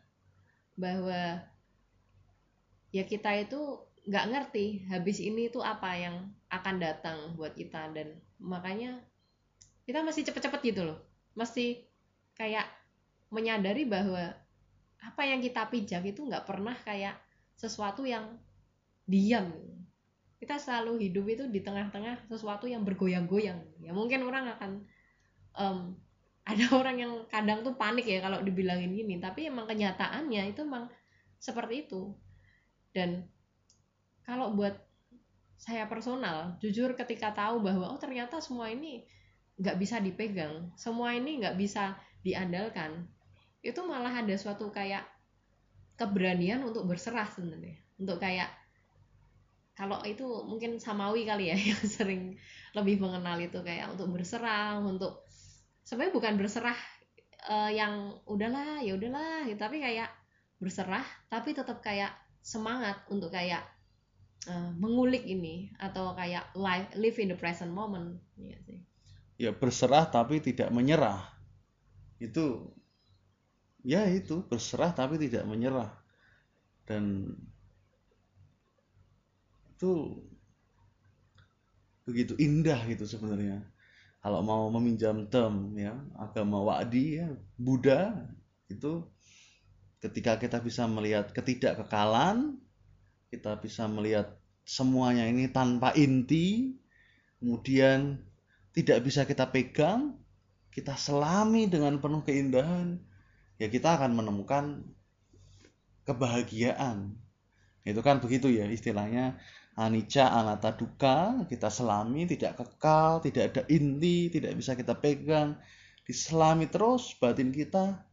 bahwa 0.79 1.43
ya 2.89 3.03
kita 3.05 3.35
itu 3.37 3.85
nggak 4.09 4.27
ngerti 4.33 4.89
habis 4.89 5.21
ini 5.21 5.53
tuh 5.53 5.61
apa 5.61 5.93
yang 5.93 6.33
akan 6.49 6.75
datang 6.81 7.17
buat 7.37 7.53
kita. 7.53 7.93
Dan 7.93 8.17
makanya 8.41 8.97
kita 9.85 10.01
mesti 10.01 10.25
cepet-cepet 10.25 10.61
gitu 10.73 10.81
loh. 10.85 10.99
Mesti 11.37 11.85
kayak 12.33 12.65
menyadari 13.29 13.85
bahwa 13.85 14.33
apa 14.99 15.21
yang 15.23 15.39
kita 15.39 15.69
pijak 15.69 16.03
itu 16.03 16.25
nggak 16.25 16.43
pernah 16.49 16.75
kayak 16.83 17.15
sesuatu 17.55 18.03
yang 18.03 18.35
diam. 19.09 19.49
Kita 20.37 20.55
selalu 20.61 21.09
hidup 21.09 21.25
itu 21.27 21.43
di 21.49 21.59
tengah-tengah 21.65 22.29
sesuatu 22.29 22.69
yang 22.69 22.85
bergoyang-goyang. 22.85 23.59
Ya 23.81 23.91
mungkin 23.91 24.23
orang 24.23 24.53
akan 24.55 24.71
em, 25.57 25.77
ada 26.49 26.65
orang 26.73 26.97
yang 26.97 27.13
kadang 27.29 27.61
tuh 27.61 27.77
panik 27.77 28.05
ya 28.05 28.21
kalau 28.21 28.45
dibilangin 28.45 28.93
gini. 28.93 29.17
Tapi 29.17 29.49
emang 29.49 29.65
kenyataannya 29.65 30.53
itu 30.53 30.61
emang 30.61 30.87
seperti 31.41 31.89
itu. 31.89 32.13
Dan 32.93 33.25
kalau 34.21 34.53
buat 34.53 34.77
saya 35.59 35.89
personal 35.89 36.55
jujur 36.63 36.95
ketika 36.95 37.35
tahu 37.35 37.59
bahwa 37.59 37.91
oh 37.91 37.99
ternyata 37.99 38.39
semua 38.39 38.71
ini 38.71 39.03
nggak 39.59 39.75
bisa 39.75 39.99
dipegang 39.99 40.71
semua 40.79 41.11
ini 41.11 41.43
nggak 41.43 41.59
bisa 41.59 41.99
diandalkan 42.23 43.11
itu 43.59 43.83
malah 43.83 44.23
ada 44.23 44.31
suatu 44.39 44.71
kayak 44.71 45.03
keberanian 45.99 46.63
untuk 46.63 46.87
berserah 46.87 47.27
sebenarnya. 47.27 47.75
Untuk 47.99 48.23
kayak 48.23 48.47
kalau 49.79 50.03
itu 50.03 50.27
mungkin 50.43 50.75
samawi 50.75 51.23
kali 51.23 51.55
ya 51.55 51.55
yang 51.71 51.79
sering 51.87 52.35
lebih 52.75 52.99
mengenal 52.99 53.39
itu 53.39 53.63
kayak 53.63 53.95
untuk 53.95 54.11
berserah 54.11 54.83
untuk 54.83 55.23
sebenarnya 55.87 56.11
bukan 56.11 56.33
berserah 56.35 56.75
eh, 57.47 57.71
yang 57.79 58.19
udahlah 58.27 58.83
ya 58.83 58.99
udahlah 58.99 59.47
gitu, 59.47 59.55
tapi 59.55 59.79
kayak 59.79 60.11
berserah 60.59 61.07
tapi 61.31 61.55
tetap 61.55 61.79
kayak 61.79 62.11
semangat 62.43 62.99
untuk 63.07 63.31
kayak 63.31 63.63
eh, 64.51 64.71
mengulik 64.75 65.23
ini 65.23 65.71
atau 65.79 66.11
kayak 66.11 66.51
live 66.59 66.91
live 66.99 67.17
in 67.23 67.31
the 67.31 67.39
present 67.39 67.71
moment 67.71 68.19
Iya 68.35 68.59
sih. 68.67 68.79
ya 69.39 69.55
berserah 69.55 70.11
tapi 70.11 70.43
tidak 70.43 70.67
menyerah 70.75 71.23
itu 72.19 72.67
ya 73.87 74.03
itu 74.11 74.43
berserah 74.43 74.91
tapi 74.91 75.15
tidak 75.15 75.47
menyerah 75.47 75.87
dan 76.83 77.31
itu 79.79 80.19
begitu 82.03 82.35
indah 82.35 82.83
gitu 82.91 83.07
sebenarnya. 83.07 83.63
Kalau 84.19 84.43
mau 84.43 84.67
meminjam 84.67 85.31
term 85.31 85.71
ya 85.79 85.95
agama 86.19 86.59
Wa'di 86.59 87.23
ya 87.23 87.31
Buddha 87.55 88.11
itu 88.67 89.07
ketika 90.03 90.35
kita 90.35 90.59
bisa 90.59 90.83
melihat 90.91 91.31
ketidakkekalan 91.31 92.59
kita 93.31 93.55
bisa 93.63 93.87
melihat 93.87 94.35
semuanya 94.67 95.23
ini 95.23 95.47
tanpa 95.47 95.95
inti 95.95 96.75
kemudian 97.39 98.19
tidak 98.75 99.07
bisa 99.07 99.23
kita 99.23 99.47
pegang 99.47 100.19
kita 100.75 100.99
selami 100.99 101.71
dengan 101.71 102.03
penuh 102.03 102.19
keindahan 102.27 102.99
ya 103.55 103.71
kita 103.71 103.95
akan 103.95 104.19
menemukan 104.19 104.83
kebahagiaan. 106.09 107.13
Itu 107.85 108.01
kan 108.01 108.17
begitu 108.17 108.49
ya 108.49 108.65
istilahnya 108.65 109.37
anicca 109.79 110.27
anata 110.35 110.75
duka 110.75 111.47
kita 111.47 111.71
selami 111.71 112.27
tidak 112.27 112.59
kekal 112.59 113.23
tidak 113.23 113.55
ada 113.55 113.61
inti 113.71 114.27
tidak 114.27 114.59
bisa 114.59 114.75
kita 114.75 114.93
pegang. 114.99 115.55
Diselami 116.03 116.67
terus 116.67 117.15
batin 117.15 117.53
kita 117.53 118.03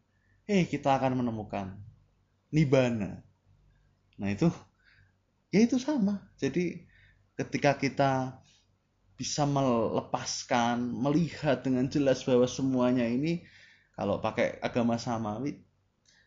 eh 0.46 0.68
kita 0.68 0.94
akan 0.94 1.18
menemukan 1.24 1.74
nibana 2.54 3.24
nah 4.16 4.30
itu 4.30 4.48
ya 5.50 5.64
itu 5.64 5.80
sama. 5.80 6.20
Jadi 6.36 6.84
ketika 7.36 7.76
kita 7.80 8.12
bisa 9.16 9.48
melepaskan 9.48 10.76
melihat 10.92 11.64
dengan 11.64 11.88
jelas 11.88 12.20
bahwa 12.28 12.44
semuanya 12.44 13.08
ini 13.08 13.48
kalau 13.96 14.20
pakai 14.20 14.60
agama 14.60 15.00
samawi 15.00 15.64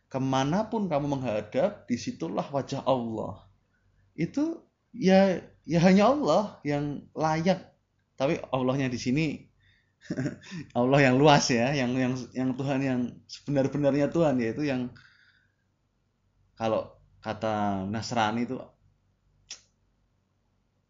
ke 0.10 0.18
mana 0.18 0.66
pun 0.66 0.90
kamu 0.90 1.06
menghadap 1.06 1.86
di 1.86 2.02
situlah 2.02 2.50
wajah 2.50 2.82
Allah. 2.82 3.46
Itu 4.18 4.66
ya 4.94 5.42
ya 5.66 5.80
hanya 5.84 6.12
Allah 6.14 6.58
yang 6.66 7.06
layak. 7.14 7.70
Tapi 8.20 8.36
Allahnya 8.52 8.92
di 8.92 9.00
sini 9.00 9.28
Allah 10.80 11.00
yang 11.00 11.16
luas 11.16 11.48
ya 11.48 11.72
yang 11.72 11.96
yang 11.96 12.14
yang 12.36 12.52
Tuhan 12.56 12.80
yang 12.84 13.00
sebenar-benarnya 13.32 14.12
Tuhan 14.12 14.36
yaitu 14.44 14.68
yang 14.68 14.92
kalau 16.60 16.92
kata 17.24 17.88
Nasrani 17.88 18.44
itu 18.44 18.60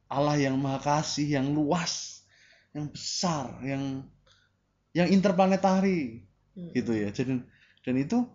Allah 0.09 0.35
yang 0.41 0.57
maha 0.57 0.81
kasih 0.81 1.37
yang 1.37 1.53
luas 1.53 2.25
yang 2.73 2.89
besar 2.89 3.61
yang 3.61 4.09
yang 4.93 5.07
interplanetari 5.13 6.25
hmm. 6.57 6.73
gitu 6.73 6.91
ya. 6.97 7.13
Dan 7.13 7.45
dan 7.85 7.95
itu 7.97 8.25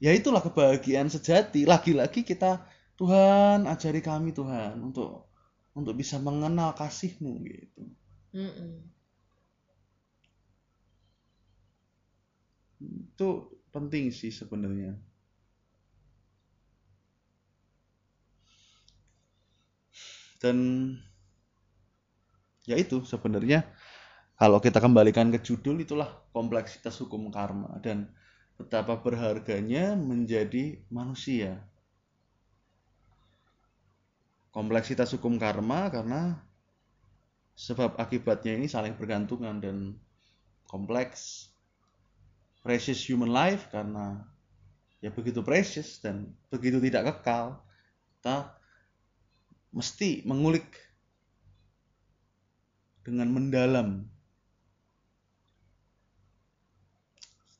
ya 0.00 0.16
itulah 0.16 0.40
kebahagiaan 0.40 1.12
sejati. 1.12 1.68
Lagi-lagi 1.68 2.24
kita 2.24 2.64
Tuhan 2.98 3.70
ajari 3.70 4.02
kami 4.02 4.34
Tuhan 4.34 4.82
untuk 4.82 5.30
untuk 5.78 5.94
bisa 5.94 6.18
mengenal 6.18 6.74
kasihmu 6.74 7.32
gitu. 7.46 7.82
Mm 8.34 8.50
-mm. 8.50 8.72
Itu 13.14 13.54
penting 13.70 14.10
sih 14.10 14.34
sebenarnya. 14.34 14.98
Dan 20.42 20.58
ya 22.66 22.74
itu 22.78 23.02
sebenarnya 23.06 23.66
kalau 24.38 24.58
kita 24.62 24.78
kembalikan 24.78 25.30
ke 25.34 25.38
judul 25.42 25.82
itulah 25.82 26.06
kompleksitas 26.30 26.98
hukum 27.02 27.30
karma 27.30 27.78
dan 27.82 28.10
betapa 28.54 28.98
berharganya 29.02 29.98
menjadi 29.98 30.82
manusia 30.90 31.58
kompleksitas 34.58 35.14
hukum 35.14 35.38
karma 35.38 35.86
karena 35.86 36.34
sebab 37.54 37.94
akibatnya 37.94 38.58
ini 38.58 38.66
saling 38.66 38.98
bergantungan 38.98 39.62
dan 39.62 39.94
kompleks 40.66 41.46
precious 42.66 42.98
human 43.06 43.30
life 43.30 43.70
karena 43.70 44.26
ya 44.98 45.14
begitu 45.14 45.46
precious 45.46 46.02
dan 46.02 46.34
begitu 46.50 46.82
tidak 46.82 47.06
kekal 47.06 47.62
kita 48.18 48.50
mesti 49.70 50.26
mengulik 50.26 50.66
dengan 53.06 53.30
mendalam 53.30 54.10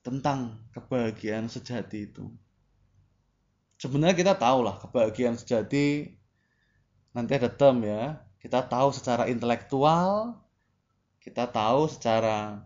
tentang 0.02 0.58
kebahagiaan 0.74 1.46
sejati 1.46 2.10
itu. 2.10 2.26
Sebenarnya 3.78 4.18
kita 4.18 4.34
tahu 4.34 4.66
lah 4.66 4.82
kebahagiaan 4.82 5.38
sejati 5.38 6.17
nanti 7.12 7.32
ada 7.36 7.50
term 7.52 7.84
ya. 7.84 8.20
Kita 8.38 8.62
tahu 8.64 8.94
secara 8.94 9.26
intelektual 9.26 10.38
kita 11.28 11.44
tahu 11.50 11.92
secara 11.92 12.64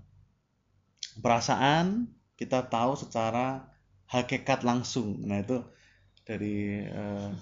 perasaan 1.19 2.07
kita 2.39 2.63
tahu 2.71 2.95
secara 2.95 3.67
hakikat 4.07 4.63
langsung. 4.63 5.19
Nah 5.27 5.43
itu 5.43 5.67
dari 6.23 6.87
uh, 6.87 7.35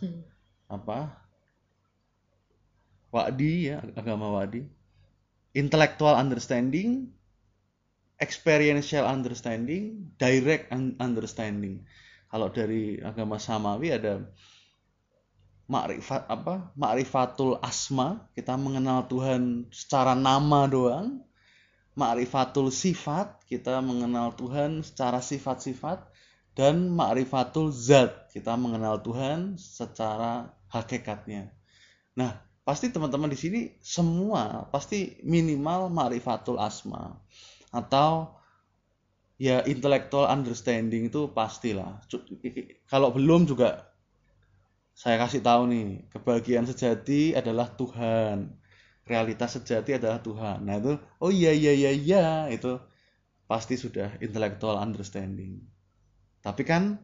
apa? 0.81 1.13
Wadi 3.13 3.69
ya 3.69 3.85
agama 3.99 4.33
Wadi. 4.33 4.65
Intellectual 5.53 6.15
understanding 6.17 7.11
experiential 8.17 9.05
understanding 9.05 10.15
direct 10.17 10.71
understanding. 11.01 11.85
Kalau 12.31 12.49
dari 12.49 13.03
agama 13.03 13.37
Samawi 13.37 13.91
ada 13.91 14.25
makrifat 15.71 16.27
apa 16.27 16.75
makrifatul 16.75 17.63
asma 17.63 18.27
kita 18.35 18.59
mengenal 18.59 19.07
Tuhan 19.07 19.71
secara 19.71 20.19
nama 20.19 20.67
doang. 20.67 21.23
Makrifatul 21.95 22.75
sifat 22.75 23.47
kita 23.47 23.79
mengenal 23.79 24.35
Tuhan 24.35 24.83
secara 24.83 25.23
sifat-sifat. 25.23 26.11
Dan 26.51 26.91
makrifatul 26.91 27.71
zat 27.71 28.35
kita 28.35 28.59
mengenal 28.59 28.99
Tuhan 28.99 29.55
secara 29.55 30.51
hakikatnya. 30.75 31.55
Nah 32.19 32.43
pasti 32.67 32.91
teman-teman 32.91 33.31
di 33.31 33.39
sini 33.39 33.61
semua 33.79 34.67
pasti 34.75 35.23
minimal 35.23 35.87
makrifatul 35.87 36.59
asma. 36.59 37.15
Atau 37.71 38.35
ya 39.39 39.63
intellectual 39.71 40.27
understanding 40.27 41.07
itu 41.07 41.31
pastilah. 41.31 42.03
Kalau 42.91 43.15
belum 43.15 43.47
juga 43.47 43.90
saya 45.01 45.17
kasih 45.17 45.41
tahu 45.41 45.63
nih, 45.73 46.05
kebahagiaan 46.13 46.69
sejati 46.69 47.33
adalah 47.33 47.73
Tuhan. 47.73 48.53
Realitas 49.09 49.57
sejati 49.57 49.97
adalah 49.97 50.21
Tuhan. 50.21 50.69
Nah 50.69 50.77
itu, 50.77 50.93
oh 51.25 51.33
iya 51.33 51.57
iya 51.57 51.73
iya 51.73 51.91
iya, 51.97 52.25
itu 52.53 52.77
pasti 53.49 53.81
sudah 53.81 54.21
intellectual 54.21 54.77
understanding. 54.77 55.57
Tapi 56.45 56.63
kan 56.69 57.01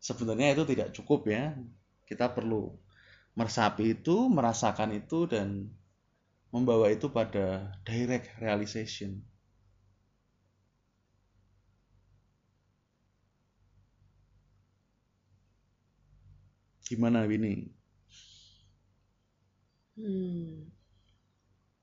sebenarnya 0.00 0.56
itu 0.56 0.64
tidak 0.64 0.96
cukup 0.96 1.28
ya. 1.28 1.52
Kita 2.08 2.32
perlu 2.32 2.72
meresapi 3.36 4.00
itu, 4.00 4.16
merasakan 4.32 4.96
itu 4.96 5.28
dan 5.28 5.68
membawa 6.48 6.88
itu 6.88 7.12
pada 7.12 7.68
direct 7.84 8.32
realization. 8.40 9.20
Gimana 16.86 17.26
Winnie? 17.26 17.66
Hmm. 19.98 20.70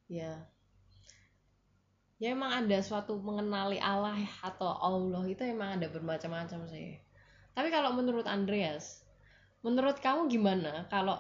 Ya. 0.08 0.48
Ya 2.22 2.28
emang 2.32 2.56
ada 2.56 2.80
suatu 2.80 3.20
mengenali 3.20 3.84
Allah 3.84 4.16
atau 4.40 4.80
Allah 4.80 5.28
itu 5.28 5.44
emang 5.44 5.76
ada 5.76 5.92
bermacam-macam 5.92 6.72
sih. 6.72 6.96
Tapi 7.52 7.68
kalau 7.68 7.92
menurut 7.92 8.24
Andreas, 8.24 9.04
menurut 9.60 10.00
kamu 10.00 10.32
gimana 10.32 10.88
kalau 10.88 11.20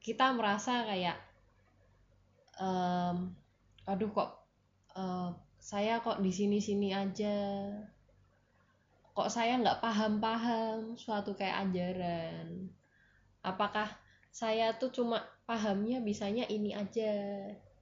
kita 0.00 0.32
merasa 0.32 0.88
kayak 0.88 1.20
um, 2.56 3.36
aduh 3.84 4.08
kok 4.12 4.30
uh, 4.96 5.36
saya 5.60 6.00
kok 6.00 6.24
di 6.24 6.32
sini-sini 6.32 6.92
aja 6.96 7.68
kok 9.12 9.28
saya 9.28 9.60
nggak 9.60 9.84
paham-paham 9.84 10.96
suatu 10.96 11.36
kayak 11.36 11.68
ajaran 11.68 12.72
apakah 13.40 13.88
saya 14.30 14.78
tuh 14.78 14.94
cuma 14.94 15.24
pahamnya 15.48 15.98
bisanya 16.00 16.46
ini 16.46 16.76
aja? 16.76 17.10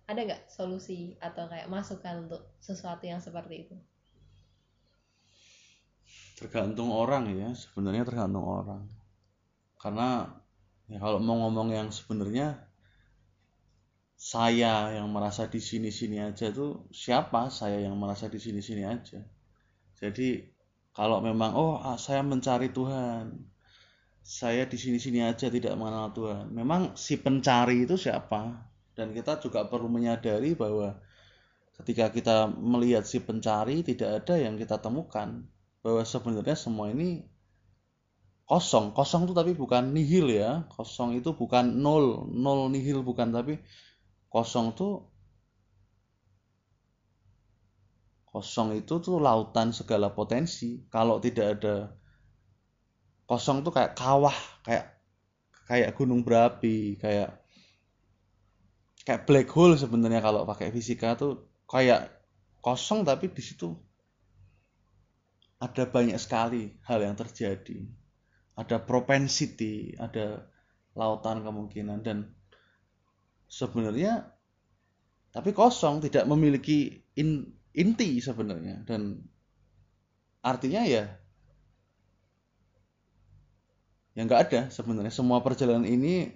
Ada 0.09 0.21
nggak 0.25 0.43
solusi 0.49 1.21
atau 1.21 1.45
kayak 1.53 1.69
masukan 1.69 2.25
untuk 2.25 2.41
sesuatu 2.65 3.05
yang 3.05 3.21
seperti 3.21 3.69
itu? 3.69 3.77
Tergantung 6.41 6.89
orang 6.89 7.29
ya 7.35 7.53
sebenarnya 7.53 8.09
tergantung 8.09 8.47
orang. 8.47 8.89
Karena 9.77 10.33
ya 10.89 10.97
kalau 10.97 11.21
mau 11.21 11.37
ngomong 11.45 11.69
yang 11.77 11.93
sebenarnya 11.93 12.57
saya 14.19 14.97
yang 14.99 15.13
merasa 15.13 15.47
di 15.47 15.61
sini 15.61 15.93
sini 15.93 16.25
aja 16.25 16.49
tuh 16.51 16.89
siapa? 16.89 17.53
Saya 17.53 17.85
yang 17.85 17.95
merasa 18.01 18.33
di 18.33 18.41
sini 18.41 18.65
sini 18.65 18.89
aja. 18.89 19.21
Jadi 20.01 20.41
kalau 20.97 21.21
memang 21.21 21.53
oh 21.53 21.77
ah, 21.79 22.01
saya 22.01 22.25
mencari 22.25 22.73
Tuhan 22.73 23.58
saya 24.29 24.69
di 24.69 24.77
sini-sini 24.77 25.25
aja 25.25 25.49
tidak 25.49 25.73
mengenal 25.81 26.13
Tuhan. 26.13 26.53
Memang 26.53 26.93
si 27.01 27.17
pencari 27.17 27.89
itu 27.89 27.97
siapa? 27.97 28.69
dan 28.99 29.15
kita 29.15 29.39
juga 29.39 29.63
perlu 29.71 29.87
menyadari 29.87 30.59
bahwa 30.59 30.99
ketika 31.79 32.11
kita 32.11 32.51
melihat 32.51 33.07
si 33.07 33.23
pencari 33.23 33.87
tidak 33.87 34.27
ada 34.27 34.35
yang 34.35 34.59
kita 34.59 34.83
temukan 34.83 35.47
bahwa 35.87 36.03
sebenarnya 36.03 36.59
semua 36.59 36.91
ini 36.91 37.23
kosong 38.51 38.91
kosong 38.91 39.31
itu 39.31 39.35
tapi 39.39 39.55
bukan 39.55 39.95
nihil 39.95 40.35
ya 40.35 40.67
kosong 40.75 41.15
itu 41.15 41.31
bukan 41.31 41.79
nol 41.79 42.27
nol 42.27 42.67
nihil 42.75 43.07
bukan 43.07 43.31
tapi 43.31 43.63
kosong 44.27 44.75
tuh 44.75 45.07
kosong 48.35 48.83
itu 48.83 48.99
tuh 48.99 49.23
lautan 49.23 49.71
segala 49.71 50.11
potensi 50.11 50.83
kalau 50.91 51.23
tidak 51.23 51.63
ada 51.63 51.95
kosong 53.29 53.61
tuh 53.61 53.71
kayak 53.77 53.93
kawah 53.93 54.35
kayak 54.65 54.97
kayak 55.69 55.93
gunung 55.93 56.25
berapi 56.25 56.97
kayak 56.97 57.37
kayak 59.05 59.29
black 59.29 59.49
hole 59.53 59.77
sebenarnya 59.77 60.25
kalau 60.25 60.49
pakai 60.49 60.73
fisika 60.73 61.13
tuh 61.13 61.45
kayak 61.69 62.09
kosong 62.65 63.05
tapi 63.05 63.29
di 63.29 63.45
situ 63.45 63.77
ada 65.59 65.85
banyak 65.91 66.17
sekali 66.17 66.79
hal 66.87 67.03
yang 67.03 67.19
terjadi. 67.19 67.83
Ada 68.59 68.83
propensity 68.83 69.95
ada 69.99 70.47
lautan 70.99 71.47
kemungkinan 71.47 72.03
dan 72.03 72.27
sebenarnya 73.47 74.27
tapi 75.31 75.55
kosong 75.55 76.03
tidak 76.03 76.27
memiliki 76.27 76.99
in, 77.15 77.55
inti 77.71 78.19
sebenarnya 78.19 78.83
dan 78.83 79.23
artinya 80.43 80.83
ya 80.83 81.07
yang 84.19 84.27
nggak 84.27 84.51
ada 84.51 84.61
sebenarnya. 84.75 85.15
Semua 85.15 85.39
perjalanan 85.39 85.87
ini 85.87 86.27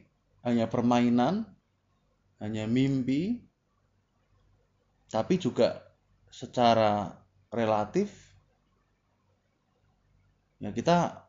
hanya 0.46 0.70
permainan 0.70 1.42
hanya 2.38 2.70
mimpi 2.70 3.42
tapi 5.10 5.34
juga 5.42 5.82
secara 6.30 7.10
relatif 7.50 8.14
ya 10.62 10.70
kita 10.70 11.26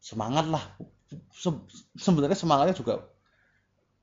semangat 0.00 0.48
lah. 0.48 0.64
Se 1.36 1.52
sebenarnya 2.00 2.40
semangatnya 2.40 2.72
juga 2.72 3.04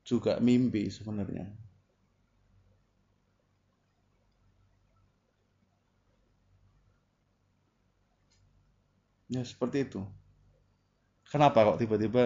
juga 0.06 0.38
mimpi 0.38 0.94
sebenarnya 0.94 1.50
ya 9.34 9.42
seperti 9.50 9.76
itu. 9.86 10.00
Kenapa 11.30 11.58
kok 11.68 11.78
tiba-tiba 11.82 12.22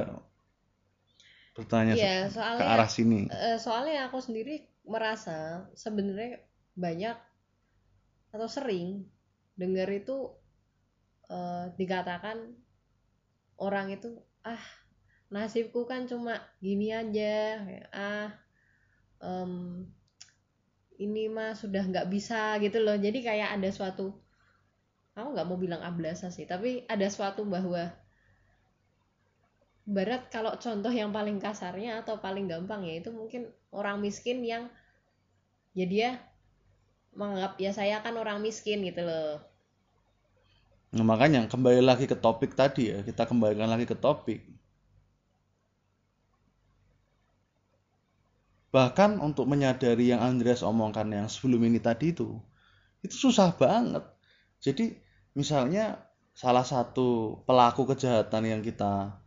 bertanya 1.57 1.97
ke 1.99 2.09
soalnya 2.35 2.73
arah 2.73 2.89
sini? 2.97 3.21
eh, 3.33 3.57
soalnya 3.65 4.09
aku 4.09 4.19
sendiri 4.27 4.55
merasa 4.93 5.67
sebenarnya 5.77 6.41
banyak 6.79 7.17
atau 8.35 8.49
sering 8.49 9.05
dengar 9.61 9.89
itu 10.01 10.17
eh, 11.37 11.65
dikatakan 11.79 12.39
orang 13.67 13.87
itu 13.97 14.11
ah 14.53 14.65
nasibku 15.35 15.81
kan 15.91 16.03
cuma 16.11 16.35
gini 16.65 16.87
aja. 17.01 17.35
Ah 17.93 18.29
em, 19.23 19.53
ini 21.05 21.25
mah 21.37 21.51
sudah 21.61 21.83
nggak 21.91 22.09
bisa 22.15 22.41
gitu 22.65 22.79
loh. 22.85 22.97
Jadi 23.05 23.19
kayak 23.27 23.49
ada 23.57 23.69
suatu 23.79 24.07
aku 25.19 25.35
nggak 25.35 25.49
mau 25.49 25.59
bilang 25.59 25.83
ablasa 25.83 26.31
sih 26.31 26.47
tapi 26.47 26.87
ada 26.87 27.07
suatu 27.11 27.43
bahwa 27.43 27.91
barat 29.89 30.29
kalau 30.29 30.53
contoh 30.61 30.93
yang 30.93 31.11
paling 31.11 31.41
kasarnya 31.41 32.05
atau 32.05 32.21
paling 32.21 32.47
gampang 32.47 32.85
ya 32.85 33.01
itu 33.01 33.11
mungkin 33.11 33.49
orang 33.73 33.99
miskin 33.99 34.45
yang 34.45 34.71
ya 35.73 35.87
dia 35.89 36.09
menganggap 37.17 37.57
ya 37.59 37.73
saya 37.75 37.99
kan 38.05 38.15
orang 38.15 38.39
miskin 38.45 38.85
gitu 38.85 39.03
loh 39.03 39.43
Nah, 40.89 41.05
makanya 41.05 41.45
kembali 41.53 41.85
lagi 41.85 42.09
ke 42.09 42.17
topik 42.17 42.57
tadi 42.57 42.89
ya, 42.89 43.05
kita 43.05 43.29
kembalikan 43.29 43.69
lagi 43.69 43.85
ke 43.85 43.93
topik. 43.93 44.41
Bahkan 48.73 49.21
untuk 49.21 49.45
menyadari 49.49 50.13
yang 50.13 50.21
Andreas 50.25 50.65
omongkan 50.65 51.09
yang 51.13 51.29
sebelum 51.29 51.61
ini 51.69 51.77
tadi 51.77 52.17
itu, 52.17 52.41
itu 53.05 53.17
susah 53.17 53.53
banget. 53.53 54.05
Jadi 54.65 54.97
misalnya 55.39 56.03
salah 56.35 56.67
satu 56.67 57.39
pelaku 57.47 57.87
kejahatan 57.87 58.43
yang 58.43 58.61
kita 58.67 59.23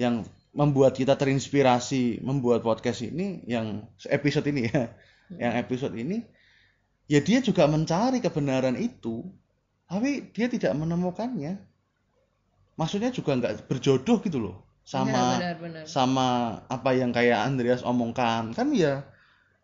yang 0.00 0.24
membuat 0.56 0.96
kita 0.96 1.20
terinspirasi 1.20 2.24
membuat 2.24 2.64
podcast 2.64 3.04
ini 3.04 3.44
yang 3.44 3.84
episode 4.08 4.48
ini 4.48 4.72
ya, 4.72 4.88
yang 5.36 5.52
episode 5.60 5.92
ini 5.92 6.24
ya 7.04 7.20
dia 7.20 7.44
juga 7.44 7.68
mencari 7.68 8.24
kebenaran 8.24 8.80
itu 8.80 9.28
tapi 9.88 10.32
dia 10.36 10.46
tidak 10.52 10.76
menemukannya. 10.76 11.56
Maksudnya 12.76 13.10
juga 13.10 13.34
nggak 13.34 13.66
berjodoh 13.66 14.20
gitu 14.22 14.38
loh 14.38 14.56
sama 14.84 15.40
benar, 15.40 15.56
benar. 15.60 15.82
sama 15.88 16.28
apa 16.68 16.92
yang 16.94 17.10
kayak 17.10 17.44
Andreas 17.48 17.80
omongkan. 17.82 18.52
Kan 18.52 18.76
ya 18.76 19.08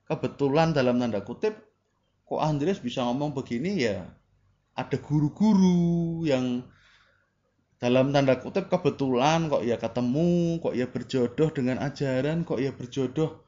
kebetulan 0.08 0.72
dalam 0.72 0.96
tanda 0.96 1.20
kutip 1.20 1.56
kok 2.24 2.40
Andreas 2.40 2.80
bisa 2.80 3.04
ngomong 3.04 3.36
begini 3.36 3.84
ya 3.84 4.08
ada 4.74 4.96
guru-guru 4.98 6.26
yang 6.26 6.66
dalam 7.78 8.10
tanda 8.14 8.38
kutip 8.40 8.70
kebetulan 8.72 9.46
kok 9.50 9.62
ya 9.62 9.76
ketemu 9.76 10.58
kok 10.62 10.74
ya 10.74 10.86
berjodoh 10.88 11.48
dengan 11.52 11.76
ajaran 11.84 12.42
kok 12.42 12.58
ya 12.58 12.72
berjodoh 12.72 13.44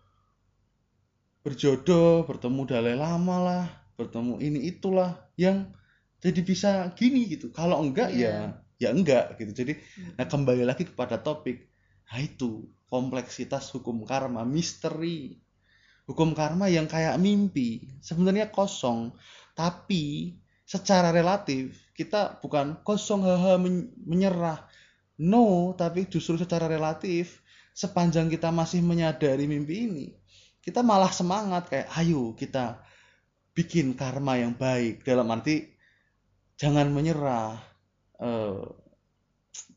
berjodoh 1.46 2.26
bertemu 2.26 2.60
Dalai 2.66 2.94
Lama 2.98 3.36
lah 3.38 3.64
bertemu 3.96 4.42
ini 4.42 4.66
itulah 4.70 5.14
yang 5.40 5.72
jadi 6.20 6.40
bisa 6.42 6.90
gini 6.98 7.30
gitu. 7.30 7.54
Kalau 7.54 7.78
enggak 7.80 8.10
Iya. 8.12 8.58
ya 8.76 8.88
ya 8.88 8.88
enggak 8.92 9.38
gitu. 9.40 9.52
Jadi 9.64 9.72
nah 10.18 10.26
kembali 10.26 10.66
lagi 10.66 10.84
kepada 10.84 11.22
topik 11.22 11.70
nah 12.06 12.22
itu 12.22 12.70
kompleksitas 12.86 13.74
hukum 13.74 14.06
karma 14.06 14.46
misteri 14.46 15.34
hukum 16.06 16.34
karma 16.36 16.66
yang 16.68 16.86
kayak 16.90 17.16
mimpi. 17.18 17.88
Sebenarnya 18.02 18.50
kosong 18.52 19.14
tapi 19.56 20.36
secara 20.66 21.14
relatif 21.14 21.78
kita 21.94 22.42
bukan 22.42 22.82
kosong 22.82 23.22
haha 23.24 23.56
men- 23.56 23.94
menyerah. 24.02 24.66
No 25.16 25.72
tapi 25.78 26.04
justru 26.10 26.36
secara 26.36 26.68
relatif 26.68 27.40
sepanjang 27.72 28.28
kita 28.28 28.52
masih 28.52 28.84
menyadari 28.84 29.48
mimpi 29.48 29.88
ini 29.88 30.06
kita 30.60 30.82
malah 30.82 31.08
semangat 31.14 31.70
kayak 31.70 31.88
ayo 32.02 32.34
kita 32.34 32.82
bikin 33.56 33.94
karma 33.96 34.36
yang 34.36 34.52
baik. 34.52 35.06
Dalam 35.06 35.30
arti 35.32 35.64
jangan 36.60 36.90
menyerah 36.92 37.56
eh, 38.20 38.66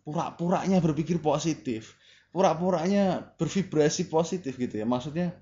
pura-puranya 0.03 0.81
berpikir 0.83 1.21
positif 1.23 1.95
pura-puranya 2.29 3.33
bervibrasi 3.37 4.07
positif 4.07 4.55
gitu 4.57 4.77
ya. 4.77 4.85
Maksudnya 4.85 5.33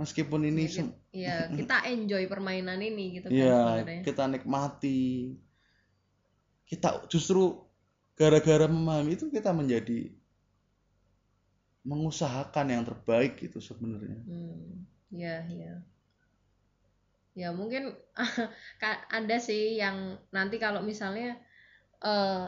meskipun 0.00 0.40
ini 0.48 0.64
Ya, 0.68 0.84
ya 1.12 1.36
kita 1.58 1.76
enjoy 1.92 2.24
permainan 2.32 2.80
ini 2.80 3.18
gitu 3.18 3.28
kan 3.28 3.34
ya 3.34 3.58
sebenarnya. 3.58 4.00
kita 4.06 4.24
nikmati 4.32 4.98
kita 6.68 7.08
justru 7.12 7.42
gara-gara 8.18 8.66
memahami 8.68 9.16
itu 9.16 9.26
kita 9.32 9.50
menjadi 9.54 10.12
mengusahakan 11.88 12.66
yang 12.74 12.82
terbaik 12.84 13.32
gitu 13.40 13.58
sebenarnya 13.62 14.18
Hmm, 14.28 14.84
ya, 15.10 15.42
ya. 15.48 15.80
Ya 17.38 17.54
mungkin 17.54 17.94
ada 19.18 19.36
sih 19.38 19.78
yang 19.78 20.18
nanti 20.34 20.58
kalau 20.58 20.82
misalnya 20.82 21.38
eh 22.04 22.44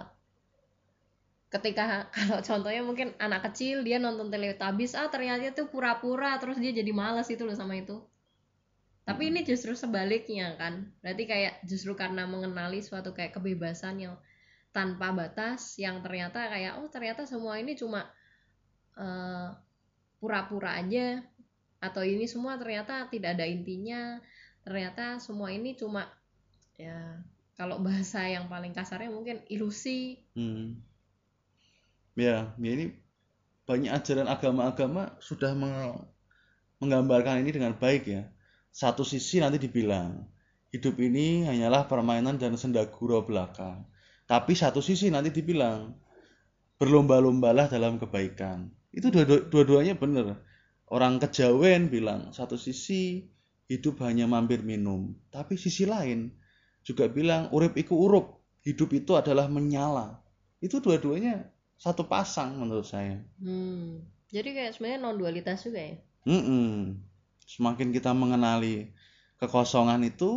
ketika 1.51 2.07
kalau 2.17 2.41
contohnya 2.41 2.83
mungkin 2.87 3.13
anak 3.19 3.51
kecil 3.51 3.83
dia 3.83 3.99
nonton 3.99 4.31
Teletubbies 4.31 4.95
ah 4.95 5.11
ternyata 5.11 5.51
itu 5.51 5.67
pura-pura 5.67 6.39
terus 6.39 6.57
dia 6.57 6.71
jadi 6.71 6.95
malas 6.95 7.29
itu 7.29 7.43
loh 7.43 7.59
sama 7.59 7.77
itu. 7.77 7.99
Tapi 9.05 9.35
ini 9.35 9.43
justru 9.43 9.75
sebaliknya 9.75 10.55
kan. 10.55 10.87
Berarti 11.03 11.27
kayak 11.27 11.67
justru 11.67 11.99
karena 11.99 12.31
mengenali 12.31 12.79
suatu 12.79 13.11
kayak 13.11 13.35
kebebasan 13.35 13.99
yang 13.99 14.15
tanpa 14.71 15.11
batas 15.11 15.75
yang 15.83 15.99
ternyata 15.99 16.47
kayak 16.47 16.79
oh 16.79 16.87
ternyata 16.87 17.27
semua 17.27 17.59
ini 17.59 17.75
cuma 17.75 18.07
eh, 18.95 19.51
pura-pura 20.23 20.79
aja 20.79 21.27
atau 21.83 22.07
ini 22.07 22.31
semua 22.31 22.55
ternyata 22.55 23.11
tidak 23.11 23.35
ada 23.35 23.49
intinya 23.49 24.23
ternyata 24.63 25.19
semua 25.19 25.51
ini 25.51 25.75
cuma 25.75 26.07
ya 26.79 27.19
kalau 27.59 27.83
bahasa 27.83 28.29
yang 28.31 28.47
paling 28.47 28.71
kasarnya 28.71 29.11
mungkin 29.11 29.43
ilusi 29.51 30.23
Hmm. 30.39 30.79
Ya, 32.19 32.55
ya 32.59 32.71
ini 32.77 32.85
banyak 33.69 33.91
ajaran 33.93 34.29
agama-agama 34.29 35.03
sudah 35.23 35.53
meng- 35.57 36.05
menggambarkan 36.83 37.43
ini 37.45 37.51
dengan 37.57 37.75
baik 37.77 38.03
ya. 38.09 38.23
Satu 38.73 39.03
sisi 39.07 39.41
nanti 39.43 39.59
dibilang 39.63 40.27
hidup 40.75 40.97
ini 41.03 41.47
hanyalah 41.49 41.87
permainan 41.91 42.37
dan 42.43 42.55
senda 42.61 42.87
gurau 42.89 43.23
belaka. 43.27 43.81
Tapi 44.31 44.53
satu 44.55 44.81
sisi 44.85 45.11
nanti 45.11 45.31
dibilang 45.35 45.95
berlomba-lombalah 46.81 47.67
dalam 47.71 48.01
kebaikan. 48.03 48.71
Itu 48.91 49.13
dua- 49.15 49.27
dua- 49.29 49.47
dua-duanya 49.53 49.95
benar. 49.99 50.41
orang 50.91 51.23
kejawen 51.23 51.87
bilang 51.87 52.35
satu 52.35 52.59
sisi 52.59 53.23
hidup 53.71 54.03
hanya 54.03 54.27
mampir 54.27 54.61
minum 54.67 55.15
tapi 55.31 55.55
sisi 55.55 55.87
lain 55.87 56.35
juga 56.83 57.07
bilang 57.07 57.47
urip 57.55 57.79
iku 57.79 57.95
urup 57.95 58.27
hidup 58.67 58.91
itu 58.91 59.15
adalah 59.15 59.47
menyala 59.47 60.19
itu 60.59 60.83
dua-duanya 60.83 61.47
satu 61.85 62.03
pasang 62.13 62.51
menurut 62.61 62.87
saya 62.93 63.17
Hmm. 63.43 64.07
Jadi 64.35 64.49
kayak 64.57 64.73
sebenarnya 64.79 65.01
non 65.03 65.19
dualitas 65.21 65.59
juga 65.67 65.81
ya. 65.91 65.95
Mm-mm. 66.29 66.97
semakin 67.53 67.89
kita 67.97 68.11
mengenali 68.23 68.93
kekosongan 69.41 70.01
itu 70.11 70.31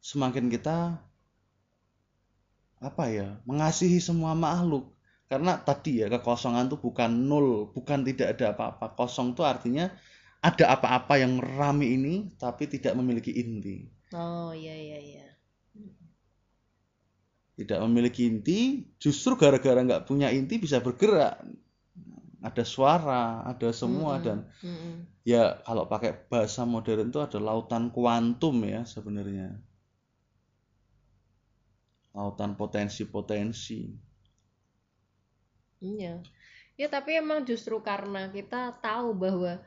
semakin 0.00 0.46
kita 0.54 0.78
apa 2.88 3.04
ya 3.18 3.28
mengasihi 3.48 3.98
semua 4.08 4.32
makhluk 4.44 4.84
karena 5.30 5.52
tadi 5.68 5.92
ya 6.00 6.06
kekosongan 6.14 6.64
itu 6.70 6.76
bukan 6.86 7.10
nol 7.28 7.46
bukan 7.76 8.00
tidak 8.08 8.28
ada 8.38 8.46
apa-apa 8.54 8.86
kosong 8.98 9.28
itu 9.34 9.42
artinya 9.52 9.84
ada 10.48 10.64
apa-apa 10.74 11.14
yang 11.22 11.34
rame 11.58 11.86
ini 11.96 12.14
tapi 12.42 12.64
tidak 12.74 12.92
memiliki 12.98 13.32
inti 13.42 13.76
Oh 14.20 14.50
iya 14.54 14.74
iya 14.86 14.98
iya. 15.08 15.24
Tidak 17.56 17.78
memiliki 17.88 18.28
inti 18.28 18.84
justru 19.00 19.34
gara-gara 19.40 19.80
nggak 19.80 20.04
punya 20.04 20.28
inti 20.28 20.60
bisa 20.60 20.78
bergerak 20.84 21.40
ada 22.44 22.64
suara 22.64 23.42
ada 23.48 23.72
semua 23.72 24.20
Mm-mm. 24.20 24.24
dan 24.24 24.38
Mm-mm. 24.62 24.94
ya 25.24 25.58
kalau 25.64 25.88
pakai 25.88 26.12
bahasa 26.28 26.62
modern 26.68 27.08
itu 27.08 27.18
ada 27.18 27.38
lautan 27.40 27.88
kuantum 27.90 28.60
ya 28.62 28.84
sebenarnya 28.84 29.56
lautan 32.16 32.56
potensi-potensi 32.60 33.80
Iya. 35.80 36.24
Ya 36.76 36.86
tapi 36.92 37.16
emang 37.16 37.44
justru 37.48 37.80
karena 37.80 38.28
kita 38.32 38.76
tahu 38.84 39.16
bahwa 39.16 39.60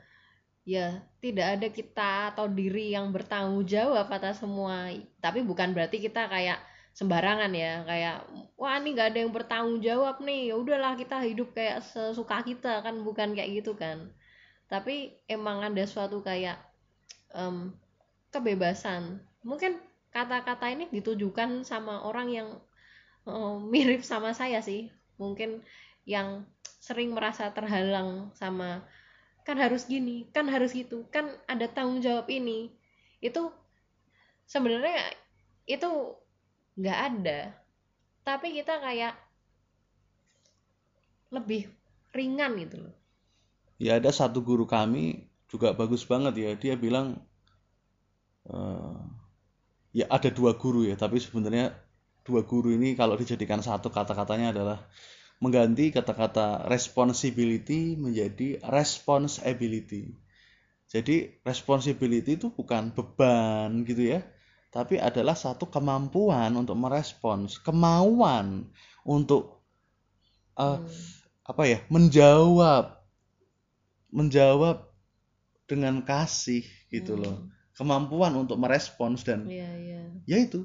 ya 0.66 1.02
tidak 1.22 1.46
ada 1.58 1.68
kita 1.78 2.12
atau 2.34 2.46
diri 2.46 2.94
yang 2.94 3.10
bertanggung 3.14 3.66
jawab 3.66 4.06
atas 4.10 4.42
semua. 4.42 4.90
Tapi 5.18 5.42
bukan 5.42 5.74
berarti 5.74 5.98
kita 6.02 6.26
kayak 6.30 6.58
sembarangan 7.00 7.48
ya, 7.56 7.80
kayak 7.88 8.28
wah 8.60 8.76
ini 8.76 8.92
nggak 8.92 9.08
ada 9.16 9.18
yang 9.24 9.32
bertanggung 9.32 9.80
jawab 9.80 10.20
nih. 10.20 10.52
Ya 10.52 10.54
udahlah 10.60 10.92
kita 11.00 11.24
hidup 11.24 11.56
kayak 11.56 11.80
sesuka 11.80 12.44
kita 12.44 12.84
kan 12.84 13.00
bukan 13.00 13.32
kayak 13.32 13.64
gitu 13.64 13.72
kan. 13.72 14.12
Tapi 14.68 15.16
emang 15.24 15.64
ada 15.64 15.80
suatu 15.88 16.20
kayak 16.20 16.60
em, 17.32 17.72
kebebasan. 18.28 19.16
Mungkin 19.40 19.80
kata-kata 20.12 20.68
ini 20.68 20.92
ditujukan 20.92 21.64
sama 21.64 22.04
orang 22.04 22.28
yang 22.28 22.48
eh, 23.24 23.56
mirip 23.72 24.04
sama 24.04 24.36
saya 24.36 24.60
sih. 24.60 24.92
Mungkin 25.16 25.64
yang 26.04 26.44
sering 26.84 27.16
merasa 27.16 27.48
terhalang 27.48 28.28
sama 28.36 28.84
kan 29.48 29.56
harus 29.56 29.88
gini, 29.88 30.28
kan 30.36 30.44
harus 30.52 30.76
gitu, 30.76 31.08
kan 31.08 31.32
ada 31.48 31.64
tanggung 31.64 32.04
jawab 32.04 32.28
ini. 32.28 32.68
Itu 33.24 33.56
sebenarnya 34.44 35.16
itu 35.64 35.88
nggak 36.78 36.98
ada. 37.08 37.40
Tapi 38.26 38.46
kita 38.58 38.74
kayak 38.84 39.14
lebih 41.36 41.62
ringan 42.14 42.52
gitu 42.62 42.76
loh. 42.84 42.94
ya 43.84 43.92
ada 43.98 44.10
satu 44.20 44.38
guru 44.48 44.64
kami 44.68 45.26
juga 45.50 45.68
bagus 45.74 46.02
banget 46.06 46.34
ya 46.44 46.50
dia 46.62 46.74
bilang 46.84 47.06
eh, 48.48 48.96
ya 49.98 50.06
ada 50.16 50.30
dua 50.30 50.52
guru 50.62 50.86
ya 50.86 50.94
tapi 50.94 51.16
sebenarnya 51.18 51.74
dua 52.26 52.42
guru 52.46 52.70
ini 52.76 52.94
kalau 53.00 53.14
dijadikan 53.18 53.60
satu 53.64 53.88
kata-katanya 53.90 54.54
adalah 54.54 54.78
mengganti 55.42 55.90
kata-kata 55.96 56.68
responsibility 56.68 57.96
menjadi 57.96 58.60
responsibility 58.68 60.14
jadi 60.92 61.16
responsibility 61.46 62.36
itu 62.38 62.48
bukan 62.52 62.92
beban 62.96 63.70
gitu 63.88 64.02
ya 64.14 64.20
tapi 64.74 64.96
adalah 65.08 65.36
satu 65.44 65.64
kemampuan 65.74 66.50
untuk 66.60 66.76
merespons 66.84 67.50
kemauan 67.66 68.46
untuk 69.14 69.42
eh, 70.64 70.78
Hmm. 70.78 71.20
apa 71.50 71.62
ya 71.72 71.78
menjawab 71.94 72.84
menjawab 74.18 74.76
dengan 75.70 75.96
kasih 76.10 76.64
gitu 76.94 77.12
Hmm. 77.12 77.22
loh 77.22 77.36
kemampuan 77.78 78.32
untuk 78.42 78.58
merespons 78.62 79.20
dan 79.28 79.40
Iya, 79.44 79.68
iya. 79.84 80.02
ya 80.30 80.38
itu 80.46 80.60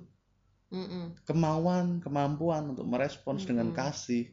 Mm-mm. 0.72 1.16
kemauan 1.28 1.88
kemampuan 2.04 2.64
untuk 2.74 2.86
merespons 2.92 3.42
dengan 3.50 3.68
Mm-mm. 3.68 3.78
kasih 3.80 4.24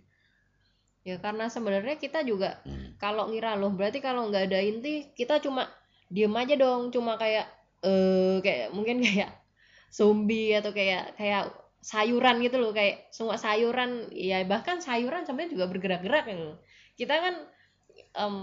Ya 1.03 1.17
karena 1.19 1.51
sebenarnya 1.51 1.97
kita 1.99 2.23
juga 2.31 2.63
Hmm. 2.65 2.95
kalau 3.03 3.27
ngira 3.31 3.59
loh 3.61 3.71
berarti 3.75 3.99
kalau 4.07 4.31
nggak 4.31 4.45
ada 4.51 4.61
inti 4.63 5.11
kita 5.19 5.43
cuma 5.45 5.67
diem 6.15 6.31
aja 6.43 6.55
dong 6.63 6.83
cuma 6.95 7.13
kayak 7.23 7.47
eh 7.83 8.39
kayak 8.47 8.69
mungkin 8.77 9.03
kayak 9.07 9.31
zombie 9.93 10.57
atau 10.57 10.73
kayak 10.73 11.15
kayak 11.21 11.53
sayuran 11.83 12.41
gitu 12.41 12.57
loh 12.63 12.73
kayak 12.73 13.11
semua 13.13 13.37
sayuran 13.37 14.09
ya 14.15 14.41
bahkan 14.49 14.79
sayuran 14.81 15.27
sebenarnya 15.27 15.53
juga 15.59 15.67
bergerak-gerak 15.69 16.25
gitu 16.31 16.43
loh. 16.55 16.59
kita 16.97 17.15
kan 17.19 17.35
em, 18.17 18.37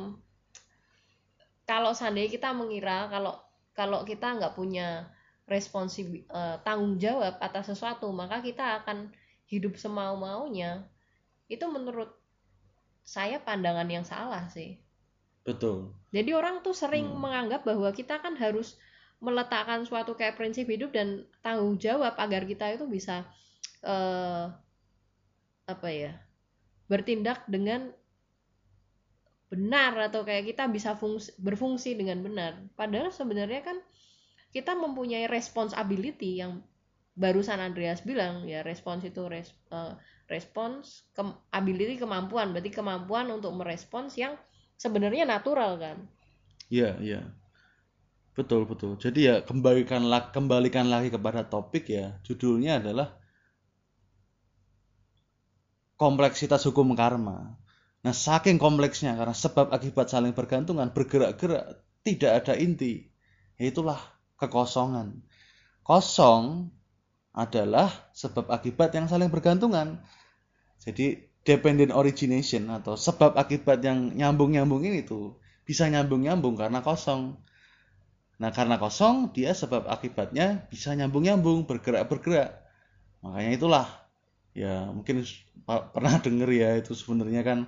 kalau 1.66 1.92
seandainya 1.96 2.30
kita 2.30 2.50
mengira 2.52 3.08
kalau 3.10 3.34
kalau 3.78 4.04
kita 4.04 4.36
nggak 4.38 4.54
punya 4.60 5.08
responsi 5.50 6.26
eh, 6.28 6.58
tanggung 6.62 7.00
jawab 7.02 7.40
atas 7.42 7.72
sesuatu 7.74 8.12
maka 8.14 8.44
kita 8.44 8.84
akan 8.84 9.10
hidup 9.50 9.74
semau 9.80 10.14
maunya 10.20 10.86
itu 11.50 11.66
menurut 11.66 12.14
saya 13.02 13.42
pandangan 13.42 13.90
yang 13.90 14.06
salah 14.06 14.46
sih 14.52 14.78
betul 15.48 15.96
jadi 16.14 16.36
orang 16.38 16.62
tuh 16.62 16.76
sering 16.78 17.10
Hmm. 17.10 17.22
menganggap 17.24 17.66
bahwa 17.66 17.90
kita 17.96 18.22
kan 18.22 18.38
harus 18.38 18.78
meletakkan 19.20 19.84
suatu 19.84 20.16
kayak 20.16 20.40
prinsip 20.40 20.68
hidup 20.68 20.96
dan 20.96 21.28
tanggung 21.44 21.76
jawab 21.76 22.16
agar 22.16 22.48
kita 22.48 22.76
itu 22.76 22.88
bisa 22.88 23.28
eh 23.84 24.48
apa 25.70 25.90
ya 25.94 26.18
bertindak 26.90 27.46
dengan 27.46 27.94
benar 29.50 29.98
atau 30.10 30.22
kayak 30.26 30.54
kita 30.54 30.70
bisa 30.70 30.94
fungsi, 30.94 31.34
berfungsi 31.42 31.98
dengan 31.98 32.22
benar. 32.22 32.58
Padahal 32.78 33.10
sebenarnya 33.10 33.66
kan 33.66 33.78
kita 34.54 34.74
mempunyai 34.78 35.26
responsibility 35.30 36.42
yang 36.42 36.62
barusan 37.18 37.60
Andreas 37.62 38.02
bilang 38.06 38.46
ya 38.48 38.64
respons 38.64 39.04
itu 39.06 39.26
res, 39.28 39.52
eh, 39.74 39.94
respons 40.30 41.04
kem, 41.14 41.34
ability 41.52 42.00
kemampuan 42.00 42.54
berarti 42.54 42.72
kemampuan 42.72 43.28
untuk 43.34 43.52
merespons 43.58 44.16
yang 44.16 44.38
sebenarnya 44.80 45.26
natural 45.28 45.76
kan. 45.82 45.98
ya 46.70 46.94
ya 47.02 47.26
betul 48.40 48.64
betul. 48.64 48.96
Jadi 48.96 49.28
ya 49.28 49.36
kembalikan 49.44 50.08
kembalikan 50.32 50.88
lagi 50.88 51.12
kepada 51.12 51.44
topik 51.44 51.92
ya. 51.92 52.16
Judulnya 52.24 52.80
adalah 52.80 53.20
kompleksitas 56.00 56.64
hukum 56.64 56.96
karma. 56.96 57.60
Nah 58.00 58.16
saking 58.16 58.56
kompleksnya 58.56 59.20
karena 59.20 59.36
sebab 59.36 59.76
akibat 59.76 60.08
saling 60.08 60.32
bergantungan 60.32 60.96
bergerak-gerak 60.96 61.84
tidak 62.08 62.32
ada 62.44 62.56
inti 62.56 63.12
itulah 63.60 64.00
kekosongan. 64.40 65.20
Kosong 65.84 66.72
adalah 67.36 67.92
sebab 68.16 68.48
akibat 68.48 68.96
yang 68.96 69.12
saling 69.12 69.28
bergantungan. 69.28 70.00
Jadi 70.80 71.28
dependent 71.44 71.92
origination 71.92 72.72
atau 72.72 72.96
sebab 72.96 73.36
akibat 73.36 73.84
yang 73.84 74.16
nyambung-nyambung 74.16 74.88
ini 74.88 75.04
tuh 75.04 75.36
bisa 75.68 75.92
nyambung-nyambung 75.92 76.56
karena 76.56 76.80
kosong. 76.80 77.36
Nah, 78.40 78.56
karena 78.56 78.80
kosong 78.80 79.36
dia 79.36 79.52
sebab 79.52 79.84
akibatnya 79.92 80.64
bisa 80.72 80.96
nyambung-nyambung, 80.96 81.68
bergerak-bergerak. 81.68 82.56
Makanya 83.20 83.52
itulah 83.52 83.88
ya 84.56 84.88
mungkin 84.96 85.28
pernah 85.68 86.16
denger 86.24 86.50
ya 86.50 86.70
itu 86.80 86.96
sebenarnya 86.96 87.44
kan 87.44 87.60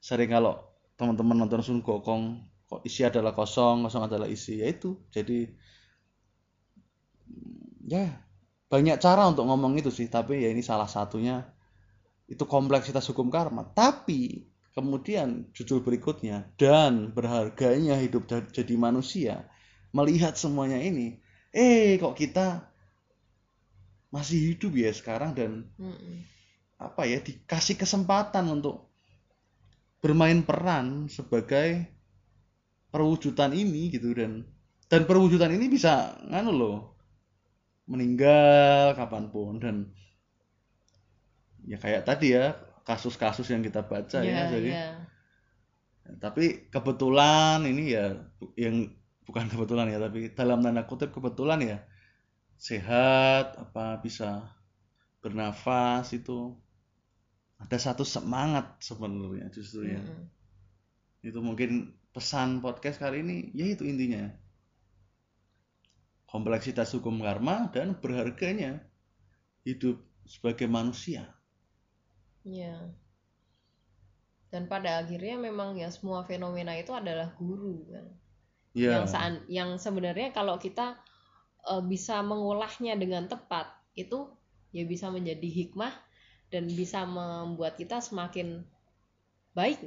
sering 0.00 0.32
kalau 0.32 0.72
teman-teman 0.96 1.44
nonton 1.44 1.60
Sun 1.60 1.80
Gokong 1.84 2.48
isi 2.88 3.04
adalah 3.04 3.36
kosong, 3.36 3.84
kosong 3.84 4.08
adalah 4.08 4.24
isi. 4.24 4.64
Ya 4.64 4.72
itu. 4.72 4.96
Jadi 5.12 5.52
ya 7.84 8.08
banyak 8.72 8.96
cara 8.98 9.28
untuk 9.28 9.44
ngomong 9.44 9.76
itu 9.76 9.92
sih, 9.92 10.08
tapi 10.08 10.42
ya 10.42 10.48
ini 10.48 10.64
salah 10.64 10.88
satunya 10.88 11.44
itu 12.24 12.42
kompleksitas 12.48 13.04
hukum 13.12 13.28
karma. 13.28 13.68
Tapi 13.68 14.48
kemudian 14.72 15.52
judul 15.52 15.84
berikutnya 15.84 16.56
dan 16.56 17.12
berharganya 17.12 18.00
hidup 18.00 18.28
jadi 18.28 18.74
manusia 18.80 19.44
melihat 19.96 20.34
semuanya 20.42 20.78
ini, 20.90 21.06
eh 21.64 21.96
kok 22.02 22.14
kita 22.20 22.46
masih 24.14 24.38
hidup 24.54 24.72
ya 24.74 24.90
sekarang 24.94 25.30
dan 25.38 25.50
Mm-mm. 25.78 26.14
apa 26.78 27.02
ya 27.12 27.18
dikasih 27.28 27.76
kesempatan 27.82 28.44
untuk 28.56 28.76
bermain 30.02 30.40
peran 30.48 30.86
sebagai 31.10 31.68
perwujudan 32.92 33.52
ini 33.52 33.82
gitu 33.94 34.10
dan 34.16 34.32
dan 34.90 35.02
perwujudan 35.08 35.52
ini 35.56 35.66
bisa 35.76 35.92
nganu 36.30 36.52
loh 36.54 36.78
meninggal 37.90 38.94
kapan 38.98 39.24
pun 39.34 39.54
dan 39.62 39.76
ya 41.66 41.76
kayak 41.82 42.06
tadi 42.06 42.34
ya 42.36 42.54
kasus-kasus 42.86 43.50
yang 43.50 43.62
kita 43.66 43.82
baca 43.82 44.22
ya, 44.22 44.30
Ya, 44.30 44.42
jadi 44.54 44.70
ya. 44.70 44.86
tapi 46.22 46.70
kebetulan 46.70 47.66
ini 47.66 47.84
ya 47.98 48.06
yang 48.54 48.94
bukan 49.26 49.46
kebetulan 49.52 49.86
ya 49.92 49.98
tapi 50.04 50.20
dalam 50.38 50.58
tanda 50.64 50.82
kutip 50.90 51.10
kebetulan 51.16 51.60
ya 51.70 51.78
sehat 52.68 53.46
apa 53.64 53.86
bisa 54.04 54.28
bernafas 55.22 56.06
itu 56.18 56.38
ada 57.64 57.76
satu 57.86 58.04
semangat 58.14 58.66
sebenarnya 58.88 59.46
justru 59.56 59.82
ya 59.92 60.00
Mm-mm. 60.00 60.28
itu 61.28 61.38
mungkin 61.48 61.70
pesan 62.14 62.48
podcast 62.64 62.96
kali 63.02 63.20
ini 63.24 63.36
ya 63.58 63.66
itu 63.74 63.84
intinya 63.92 64.22
kompleksitas 66.32 66.88
hukum 66.94 67.16
karma 67.26 67.56
dan 67.74 67.88
berharganya 68.02 68.72
hidup 69.66 69.96
sebagai 70.34 70.68
manusia 70.76 71.22
Iya. 72.44 72.94
Dan 74.52 74.64
pada 74.72 74.90
akhirnya 75.00 75.36
memang 75.46 75.70
ya 75.82 75.88
semua 75.96 76.20
fenomena 76.30 76.72
itu 76.82 76.90
adalah 77.00 77.28
guru 77.40 77.76
kan. 77.92 78.06
Ya 78.76 78.96
Yang 78.96 79.04
saan- 79.12 79.44
yang 79.58 79.70
sebenarnya 79.84 80.28
kalau 80.38 80.56
kita 80.60 80.86
eh, 81.72 81.82
bisa 81.92 82.16
mengolahnya 82.30 82.94
dengan 83.02 83.24
tepat 83.32 83.66
itu 84.02 84.18
ya 84.76 84.84
bisa 84.92 85.08
menjadi 85.16 85.48
hikmah 85.58 85.94
dan 86.52 86.64
bisa 86.80 87.00
membuat 87.08 87.74
kita 87.80 87.98
semakin 88.08 88.62
baik. 89.58 89.78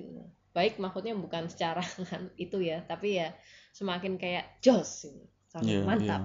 Baik 0.58 0.74
maksudnya 0.84 1.14
bukan 1.16 1.48
secara 1.54 1.82
itu 2.46 2.58
ya, 2.60 2.84
tapi 2.92 3.22
ya 3.22 3.30
semakin 3.78 4.14
kayak 4.22 4.46
jos 4.66 5.08
gitu. 5.08 5.24
Semakin 5.50 5.78
Iya, 5.78 5.86
mantap. 5.88 6.22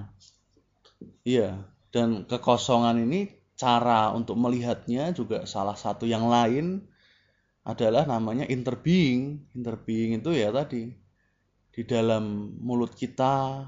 Iya, 1.24 1.48
dan 1.94 2.08
kekosongan 2.30 2.96
ini 3.06 3.20
cara 3.62 4.12
untuk 4.18 4.36
melihatnya 4.44 5.04
juga 5.18 5.38
salah 5.54 5.76
satu 5.78 6.04
yang 6.08 6.26
lain 6.28 6.66
adalah 7.72 8.04
namanya 8.08 8.46
interbeing. 8.48 9.22
Interbeing 9.58 10.10
itu 10.20 10.30
ya 10.42 10.48
tadi 10.58 10.82
di 11.74 11.82
dalam 11.82 12.54
mulut 12.62 12.94
kita 12.94 13.66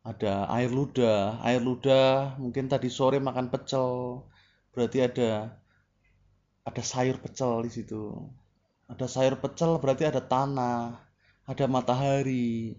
ada 0.00 0.48
air 0.56 0.72
ludah. 0.72 1.44
Air 1.44 1.60
ludah 1.60 2.40
mungkin 2.40 2.72
tadi 2.72 2.88
sore 2.88 3.20
makan 3.20 3.52
pecel, 3.52 4.24
berarti 4.72 5.04
ada 5.04 5.52
ada 6.64 6.82
sayur 6.82 7.20
pecel 7.20 7.68
di 7.68 7.70
situ. 7.72 8.16
Ada 8.88 9.04
sayur 9.04 9.36
pecel 9.36 9.76
berarti 9.76 10.08
ada 10.08 10.24
tanah, 10.24 10.96
ada 11.44 11.64
matahari, 11.68 12.72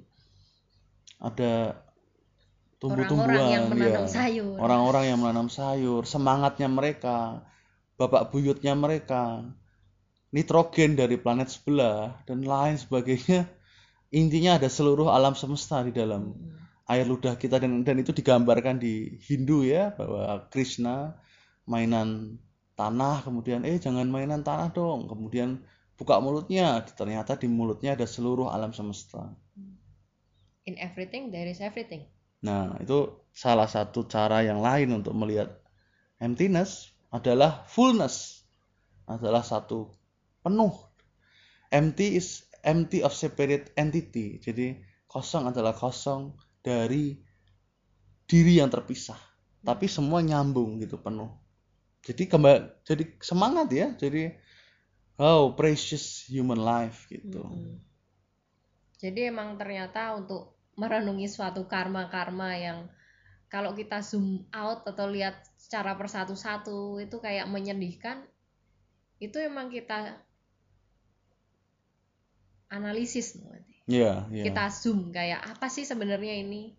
ada 1.21 1.77
tumbuh-tumbuhan 2.81 3.29
Orang-orang 3.29 3.53
yang 3.53 3.65
menanam 3.69 4.05
ya. 4.05 4.09
sayur. 4.09 4.55
orang-orang 4.57 5.03
yang 5.05 5.17
menanam 5.21 5.49
sayur, 5.53 6.01
semangatnya 6.09 6.65
mereka, 6.65 7.45
bapak 8.01 8.33
buyutnya 8.33 8.73
mereka, 8.73 9.45
nitrogen 10.33 10.97
dari 10.97 11.21
planet 11.21 11.53
sebelah 11.53 12.17
dan 12.25 12.41
lain 12.41 12.79
sebagainya. 12.81 13.45
Intinya 14.09 14.57
ada 14.57 14.69
seluruh 14.71 15.13
alam 15.13 15.37
semesta 15.37 15.85
di 15.85 15.93
dalam 15.93 16.33
Mm. 16.33 16.57
air 16.89 17.05
ludah 17.05 17.37
kita 17.37 17.61
dan 17.61 17.85
dan 17.85 18.01
itu 18.01 18.09
digambarkan 18.09 18.81
di 18.81 19.21
Hindu 19.21 19.61
ya 19.61 19.93
bahwa 19.93 20.49
Krishna 20.49 21.13
mainan 21.69 22.41
tanah 22.73 23.21
kemudian 23.21 23.61
eh 23.69 23.77
jangan 23.77 24.09
mainan 24.09 24.41
tanah 24.41 24.73
dong 24.73 25.05
kemudian 25.05 25.61
buka 25.93 26.17
mulutnya 26.17 26.81
ternyata 26.81 27.37
di 27.37 27.45
mulutnya 27.45 27.93
ada 27.93 28.09
seluruh 28.09 28.49
alam 28.49 28.73
semesta 28.73 29.29
In 30.65 30.77
everything 30.77 31.33
there 31.33 31.49
is 31.49 31.61
everything. 31.61 32.05
Nah, 32.45 32.77
itu 32.79 33.09
salah 33.33 33.65
satu 33.65 34.05
cara 34.05 34.45
yang 34.45 34.61
lain 34.61 34.93
untuk 35.01 35.17
melihat 35.17 35.49
emptiness 36.21 36.93
adalah 37.09 37.65
fullness. 37.65 38.45
Adalah 39.09 39.41
satu 39.41 39.89
penuh. 40.45 40.71
Empty 41.73 42.21
is 42.21 42.45
empty 42.63 43.03
of 43.05 43.15
separate 43.15 43.71
entity. 43.75 44.39
Jadi 44.39 44.79
kosong 45.09 45.49
adalah 45.49 45.73
kosong 45.73 46.35
dari 46.61 47.17
diri 48.29 48.61
yang 48.61 48.69
terpisah. 48.69 49.17
Tapi 49.59 49.89
semua 49.89 50.23
nyambung 50.23 50.79
gitu 50.79 51.01
penuh. 51.01 51.29
Jadi 52.05 52.29
kembali 52.31 52.85
jadi 52.87 53.03
semangat 53.19 53.67
ya. 53.73 53.87
Jadi 53.97 54.31
oh 55.19 55.51
precious 55.57 56.27
human 56.31 56.59
life 56.59 57.09
gitu. 57.11 57.43
Mm-mm. 57.43 57.79
Jadi 58.99 59.31
emang 59.31 59.55
ternyata 59.55 60.15
untuk 60.15 60.59
merenungi 60.75 61.27
suatu 61.27 61.67
karma-karma 61.67 62.55
yang 62.55 62.79
kalau 63.49 63.73
kita 63.73 63.99
zoom 64.05 64.45
out 64.53 64.85
atau 64.85 65.09
lihat 65.09 65.41
secara 65.57 65.97
persatu-satu 65.97 67.01
itu 67.01 67.17
kayak 67.17 67.49
menyedihkan, 67.49 68.23
itu 69.17 69.41
emang 69.41 69.73
kita 69.73 70.21
analisis. 72.69 73.37
Iya, 73.89 74.29
iya. 74.29 74.43
Kita 74.45 74.69
zoom 74.69 75.09
kayak 75.09 75.41
apa 75.57 75.67
sih 75.73 75.83
sebenarnya 75.85 76.33
ini? 76.45 76.73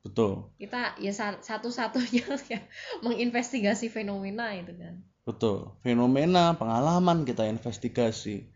Betul. 0.00 0.48
Kita 0.56 0.96
ya 0.96 1.12
sa- 1.12 1.40
satu-satunya 1.40 2.24
ya 2.52 2.60
menginvestigasi 3.04 3.92
fenomena 3.92 4.50
itu 4.56 4.72
kan. 4.74 4.94
Betul. 5.28 5.76
Fenomena, 5.84 6.56
pengalaman 6.56 7.28
kita 7.28 7.44
investigasi. 7.46 8.48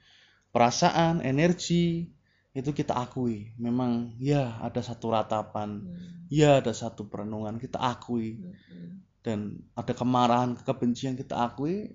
Perasaan, 0.55 1.21
energi 1.21 2.09
itu 2.55 2.71
kita 2.73 2.95
akui. 2.97 3.53
Memang 3.61 4.15
ya 4.19 4.57
ada 4.63 4.81
satu 4.81 5.13
ratapan, 5.13 5.83
Hmm. 5.85 6.27
ya 6.33 6.63
ada 6.63 6.73
satu 6.73 7.07
perenungan 7.11 7.59
kita 7.61 7.77
akui 7.83 8.41
Mm-mm. 8.41 9.03
dan 9.27 9.61
ada 9.77 9.93
kemarahan, 9.93 10.55
kebencian 10.57 11.19
kita 11.19 11.35
akui, 11.37 11.91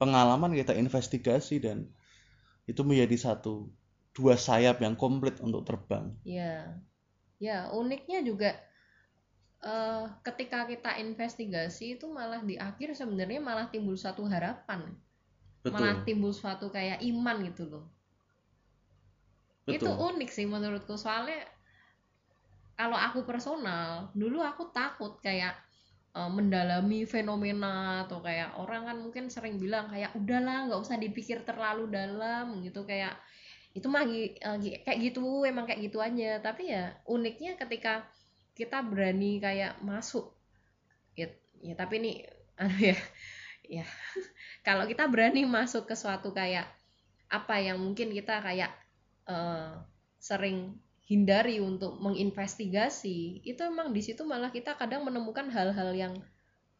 pengalaman 0.00 0.56
kita 0.56 0.72
investigasi 0.74 1.60
dan 1.62 1.86
itu 2.68 2.80
menjadi 2.84 3.16
satu 3.32 3.68
dua 4.18 4.34
sayap 4.34 4.82
yang 4.82 4.98
komplit 4.98 5.38
untuk 5.38 5.62
terbang. 5.62 6.10
Ya, 6.26 6.74
ya 7.38 7.70
uniknya 7.70 8.26
juga 8.26 8.50
eh, 9.62 10.04
ketika 10.26 10.66
kita 10.66 10.98
investigasi 10.98 11.94
itu 11.96 12.10
malah 12.10 12.42
di 12.42 12.58
akhir 12.58 12.98
sebenarnya 12.98 13.38
malah 13.38 13.70
timbul 13.70 13.94
suatu 13.94 14.26
harapan, 14.26 14.90
malah 15.70 16.02
Betul. 16.02 16.06
timbul 16.06 16.32
suatu 16.34 16.66
kayak 16.74 16.98
iman 17.06 17.46
gitu 17.46 17.64
loh. 17.70 17.84
Itu 19.70 19.86
Betul. 19.86 20.18
unik 20.18 20.30
sih 20.34 20.46
menurutku 20.50 20.98
soalnya 20.98 21.46
kalau 22.78 22.94
aku 22.94 23.26
personal 23.26 24.14
dulu 24.14 24.38
aku 24.42 24.70
takut 24.70 25.18
kayak 25.22 25.54
eh, 26.14 26.30
mendalami 26.30 27.06
fenomena 27.06 28.06
atau 28.06 28.22
kayak 28.22 28.54
orang 28.58 28.82
kan 28.86 28.96
mungkin 28.98 29.24
sering 29.30 29.58
bilang 29.58 29.90
kayak 29.90 30.14
udahlah 30.14 30.70
nggak 30.70 30.80
usah 30.82 30.96
dipikir 30.98 31.42
terlalu 31.42 31.90
dalam 31.90 32.62
gitu 32.62 32.86
kayak 32.86 33.14
itu 33.78 33.86
mah 33.86 34.04
eh, 34.04 34.82
kayak 34.82 34.98
gitu 34.98 35.46
emang 35.46 35.64
kayak 35.64 35.86
gitu 35.86 35.98
aja. 36.02 36.42
Tapi 36.42 36.74
ya 36.74 36.98
uniknya 37.06 37.54
ketika 37.54 38.06
kita 38.58 38.82
berani 38.82 39.38
kayak 39.38 39.78
masuk. 39.80 40.34
Ya, 41.14 41.30
ya 41.62 41.74
tapi 41.78 42.02
ini 42.02 42.12
anu 42.60 42.74
ya 42.74 42.98
ya. 43.68 43.86
Kalau 44.66 44.88
kita 44.88 45.06
berani 45.06 45.46
masuk 45.46 45.86
ke 45.86 45.94
suatu 45.94 46.34
kayak 46.34 46.66
apa 47.28 47.60
yang 47.60 47.78
mungkin 47.78 48.10
kita 48.10 48.40
kayak 48.42 48.72
eh, 49.28 49.72
sering 50.18 50.80
hindari 51.08 51.56
untuk 51.56 51.96
menginvestigasi 52.04 53.40
itu 53.40 53.60
emang 53.64 53.96
di 53.96 54.04
situ 54.04 54.28
malah 54.28 54.52
kita 54.52 54.76
kadang 54.76 55.08
menemukan 55.08 55.48
hal-hal 55.48 55.96
yang 55.96 56.14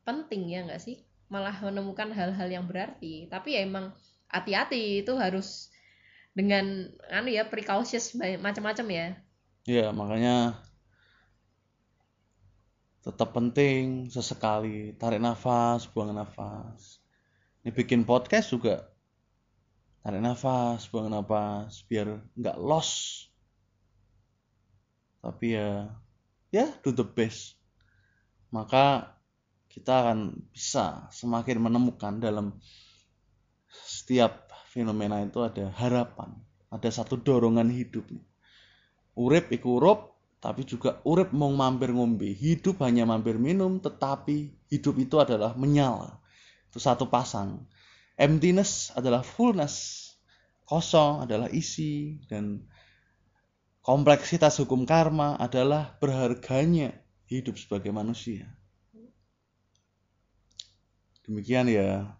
penting 0.04 0.52
ya 0.52 0.64
nggak 0.64 0.80
sih? 0.80 1.04
Malah 1.28 1.56
menemukan 1.64 2.12
hal-hal 2.12 2.48
yang 2.48 2.64
berarti. 2.64 3.28
Tapi 3.28 3.56
ya 3.56 3.60
emang 3.64 3.92
hati-hati 4.28 5.04
itu 5.04 5.12
harus 5.16 5.72
dengan 6.38 6.86
anu 7.10 7.34
ya 7.34 7.50
precautious 7.50 8.14
macam-macam 8.14 8.86
ya 8.94 9.06
Ya, 9.68 9.92
makanya 9.92 10.64
tetap 13.04 13.36
penting 13.36 14.08
sesekali 14.08 14.96
tarik 14.96 15.20
nafas, 15.20 15.84
buang 15.84 16.16
nafas. 16.16 17.04
Ini 17.60 17.76
bikin 17.76 18.08
podcast 18.08 18.48
juga 18.48 18.88
tarik 20.00 20.24
nafas, 20.24 20.88
buang 20.88 21.12
nafas 21.12 21.84
biar 21.84 22.16
nggak 22.32 22.56
lost. 22.56 23.28
Tapi 25.20 25.52
ya 25.52 25.92
ya 26.48 26.72
do 26.80 26.88
the 26.88 27.04
best. 27.04 27.60
Maka 28.48 29.12
kita 29.68 30.00
akan 30.00 30.48
bisa 30.48 31.12
semakin 31.12 31.60
menemukan 31.60 32.24
dalam 32.24 32.56
setiap 33.68 34.47
fenomena 34.78 35.18
itu 35.26 35.42
ada 35.42 35.74
harapan, 35.74 36.30
ada 36.70 36.86
satu 36.86 37.18
dorongan 37.18 37.66
hidup. 37.66 38.06
Urip 39.18 39.50
iku 39.50 39.82
urup, 39.82 40.14
tapi 40.38 40.62
juga 40.62 41.02
urip 41.02 41.34
mau 41.34 41.50
mampir 41.50 41.90
ngombe. 41.90 42.30
Hidup 42.30 42.78
hanya 42.86 43.02
mampir 43.02 43.34
minum, 43.42 43.82
tetapi 43.82 44.54
hidup 44.70 44.94
itu 45.02 45.18
adalah 45.18 45.58
menyala. 45.58 46.22
Itu 46.70 46.78
satu 46.78 47.10
pasang. 47.10 47.66
Emptiness 48.14 48.94
adalah 48.94 49.26
fullness. 49.26 50.06
Kosong 50.62 51.26
adalah 51.26 51.50
isi 51.50 52.22
dan 52.30 52.68
kompleksitas 53.82 54.60
hukum 54.62 54.84
karma 54.86 55.34
adalah 55.40 55.96
berharganya 55.98 56.92
hidup 57.26 57.56
sebagai 57.56 57.88
manusia. 57.90 58.46
Demikian 61.24 61.72
ya. 61.72 62.17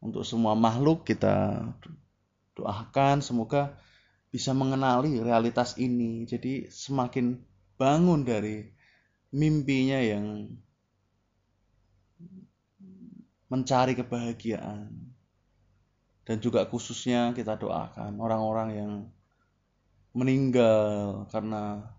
Untuk 0.00 0.24
semua 0.24 0.56
makhluk 0.56 1.04
kita 1.04 1.60
doakan 2.56 3.20
semoga 3.20 3.76
bisa 4.32 4.56
mengenali 4.56 5.20
realitas 5.20 5.76
ini. 5.76 6.24
Jadi 6.24 6.72
semakin 6.72 7.36
bangun 7.76 8.24
dari 8.24 8.64
mimpinya 9.32 10.00
yang 10.00 10.48
mencari 13.50 13.92
kebahagiaan. 13.92 14.88
Dan 16.24 16.36
juga 16.38 16.62
khususnya 16.64 17.34
kita 17.34 17.58
doakan 17.58 18.16
orang-orang 18.22 18.68
yang 18.72 18.92
meninggal 20.14 21.26
karena 21.30 21.90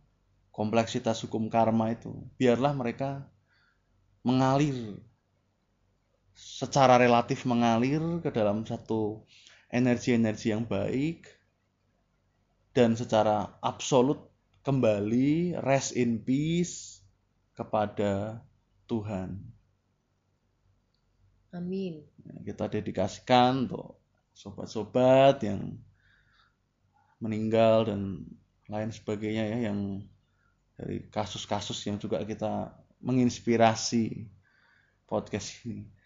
kompleksitas 0.55 1.19
hukum 1.27 1.51
karma 1.51 1.91
itu. 1.91 2.11
Biarlah 2.39 2.71
mereka 2.71 3.27
mengalir 4.23 4.99
secara 6.41 6.97
relatif 6.97 7.45
mengalir 7.45 8.01
ke 8.17 8.33
dalam 8.33 8.65
satu 8.65 9.21
energi-energi 9.69 10.49
yang 10.49 10.65
baik 10.65 11.29
dan 12.73 12.97
secara 12.97 13.53
absolut 13.61 14.25
kembali 14.65 15.61
rest 15.61 15.93
in 15.93 16.17
peace 16.17 17.05
kepada 17.53 18.41
Tuhan. 18.89 19.37
Amin. 21.53 22.01
Kita 22.41 22.65
dedikasikan 22.65 23.69
untuk 23.69 24.01
sobat-sobat 24.33 25.45
yang 25.45 25.77
meninggal 27.21 27.85
dan 27.85 28.25
lain 28.65 28.89
sebagainya 28.89 29.45
ya 29.45 29.69
yang 29.69 30.01
dari 30.73 31.05
kasus-kasus 31.13 31.77
yang 31.85 32.01
juga 32.01 32.23
kita 32.25 32.73
menginspirasi 33.03 34.25
podcast 35.05 35.53
ini. 35.67 36.00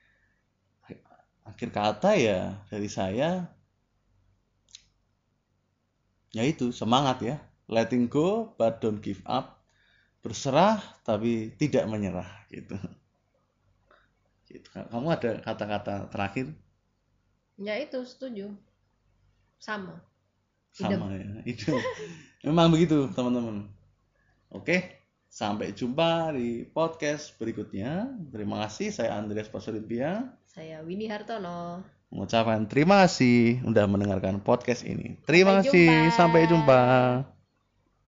Akhir 1.46 1.70
kata 1.70 2.18
ya 2.18 2.58
dari 2.68 2.90
saya 2.90 3.46
ya 6.36 6.44
itu 6.44 6.76
semangat 6.76 7.24
ya 7.24 7.38
letting 7.72 8.12
go 8.12 8.52
but 8.60 8.84
don't 8.84 9.00
give 9.00 9.24
up 9.24 9.64
berserah 10.26 10.82
tapi 11.06 11.54
tidak 11.54 11.86
menyerah 11.86 12.26
gitu. 12.50 12.74
gitu. 14.50 14.68
Kamu 14.74 15.14
ada 15.14 15.38
kata-kata 15.46 16.10
terakhir? 16.10 16.50
Ya 17.62 17.78
itu 17.78 18.02
setuju. 18.02 18.50
Sama. 19.62 20.02
Sama 20.74 21.14
ya. 21.14 21.30
Itu 21.46 21.78
memang 22.42 22.74
begitu 22.74 23.06
teman-teman. 23.14 23.70
Oke, 24.50 25.06
sampai 25.30 25.78
jumpa 25.78 26.34
di 26.34 26.66
podcast 26.68 27.38
berikutnya. 27.38 28.10
Terima 28.34 28.66
kasih. 28.66 28.92
Saya 28.92 29.16
Andreas 29.22 29.48
Pasurimpia. 29.48 30.36
Saya 30.56 30.80
Winnie 30.88 31.12
Hartono. 31.12 31.84
Mengucapkan 32.08 32.64
terima 32.72 33.04
kasih 33.04 33.60
sudah 33.60 33.92
mendengarkan 33.92 34.40
podcast 34.40 34.88
ini. 34.88 35.20
Terima 35.28 35.60
Sampai 35.60 35.68
kasih. 35.68 35.92
jumpa. 35.92 36.16
Sampai 36.16 36.42
jumpa. 36.48 36.80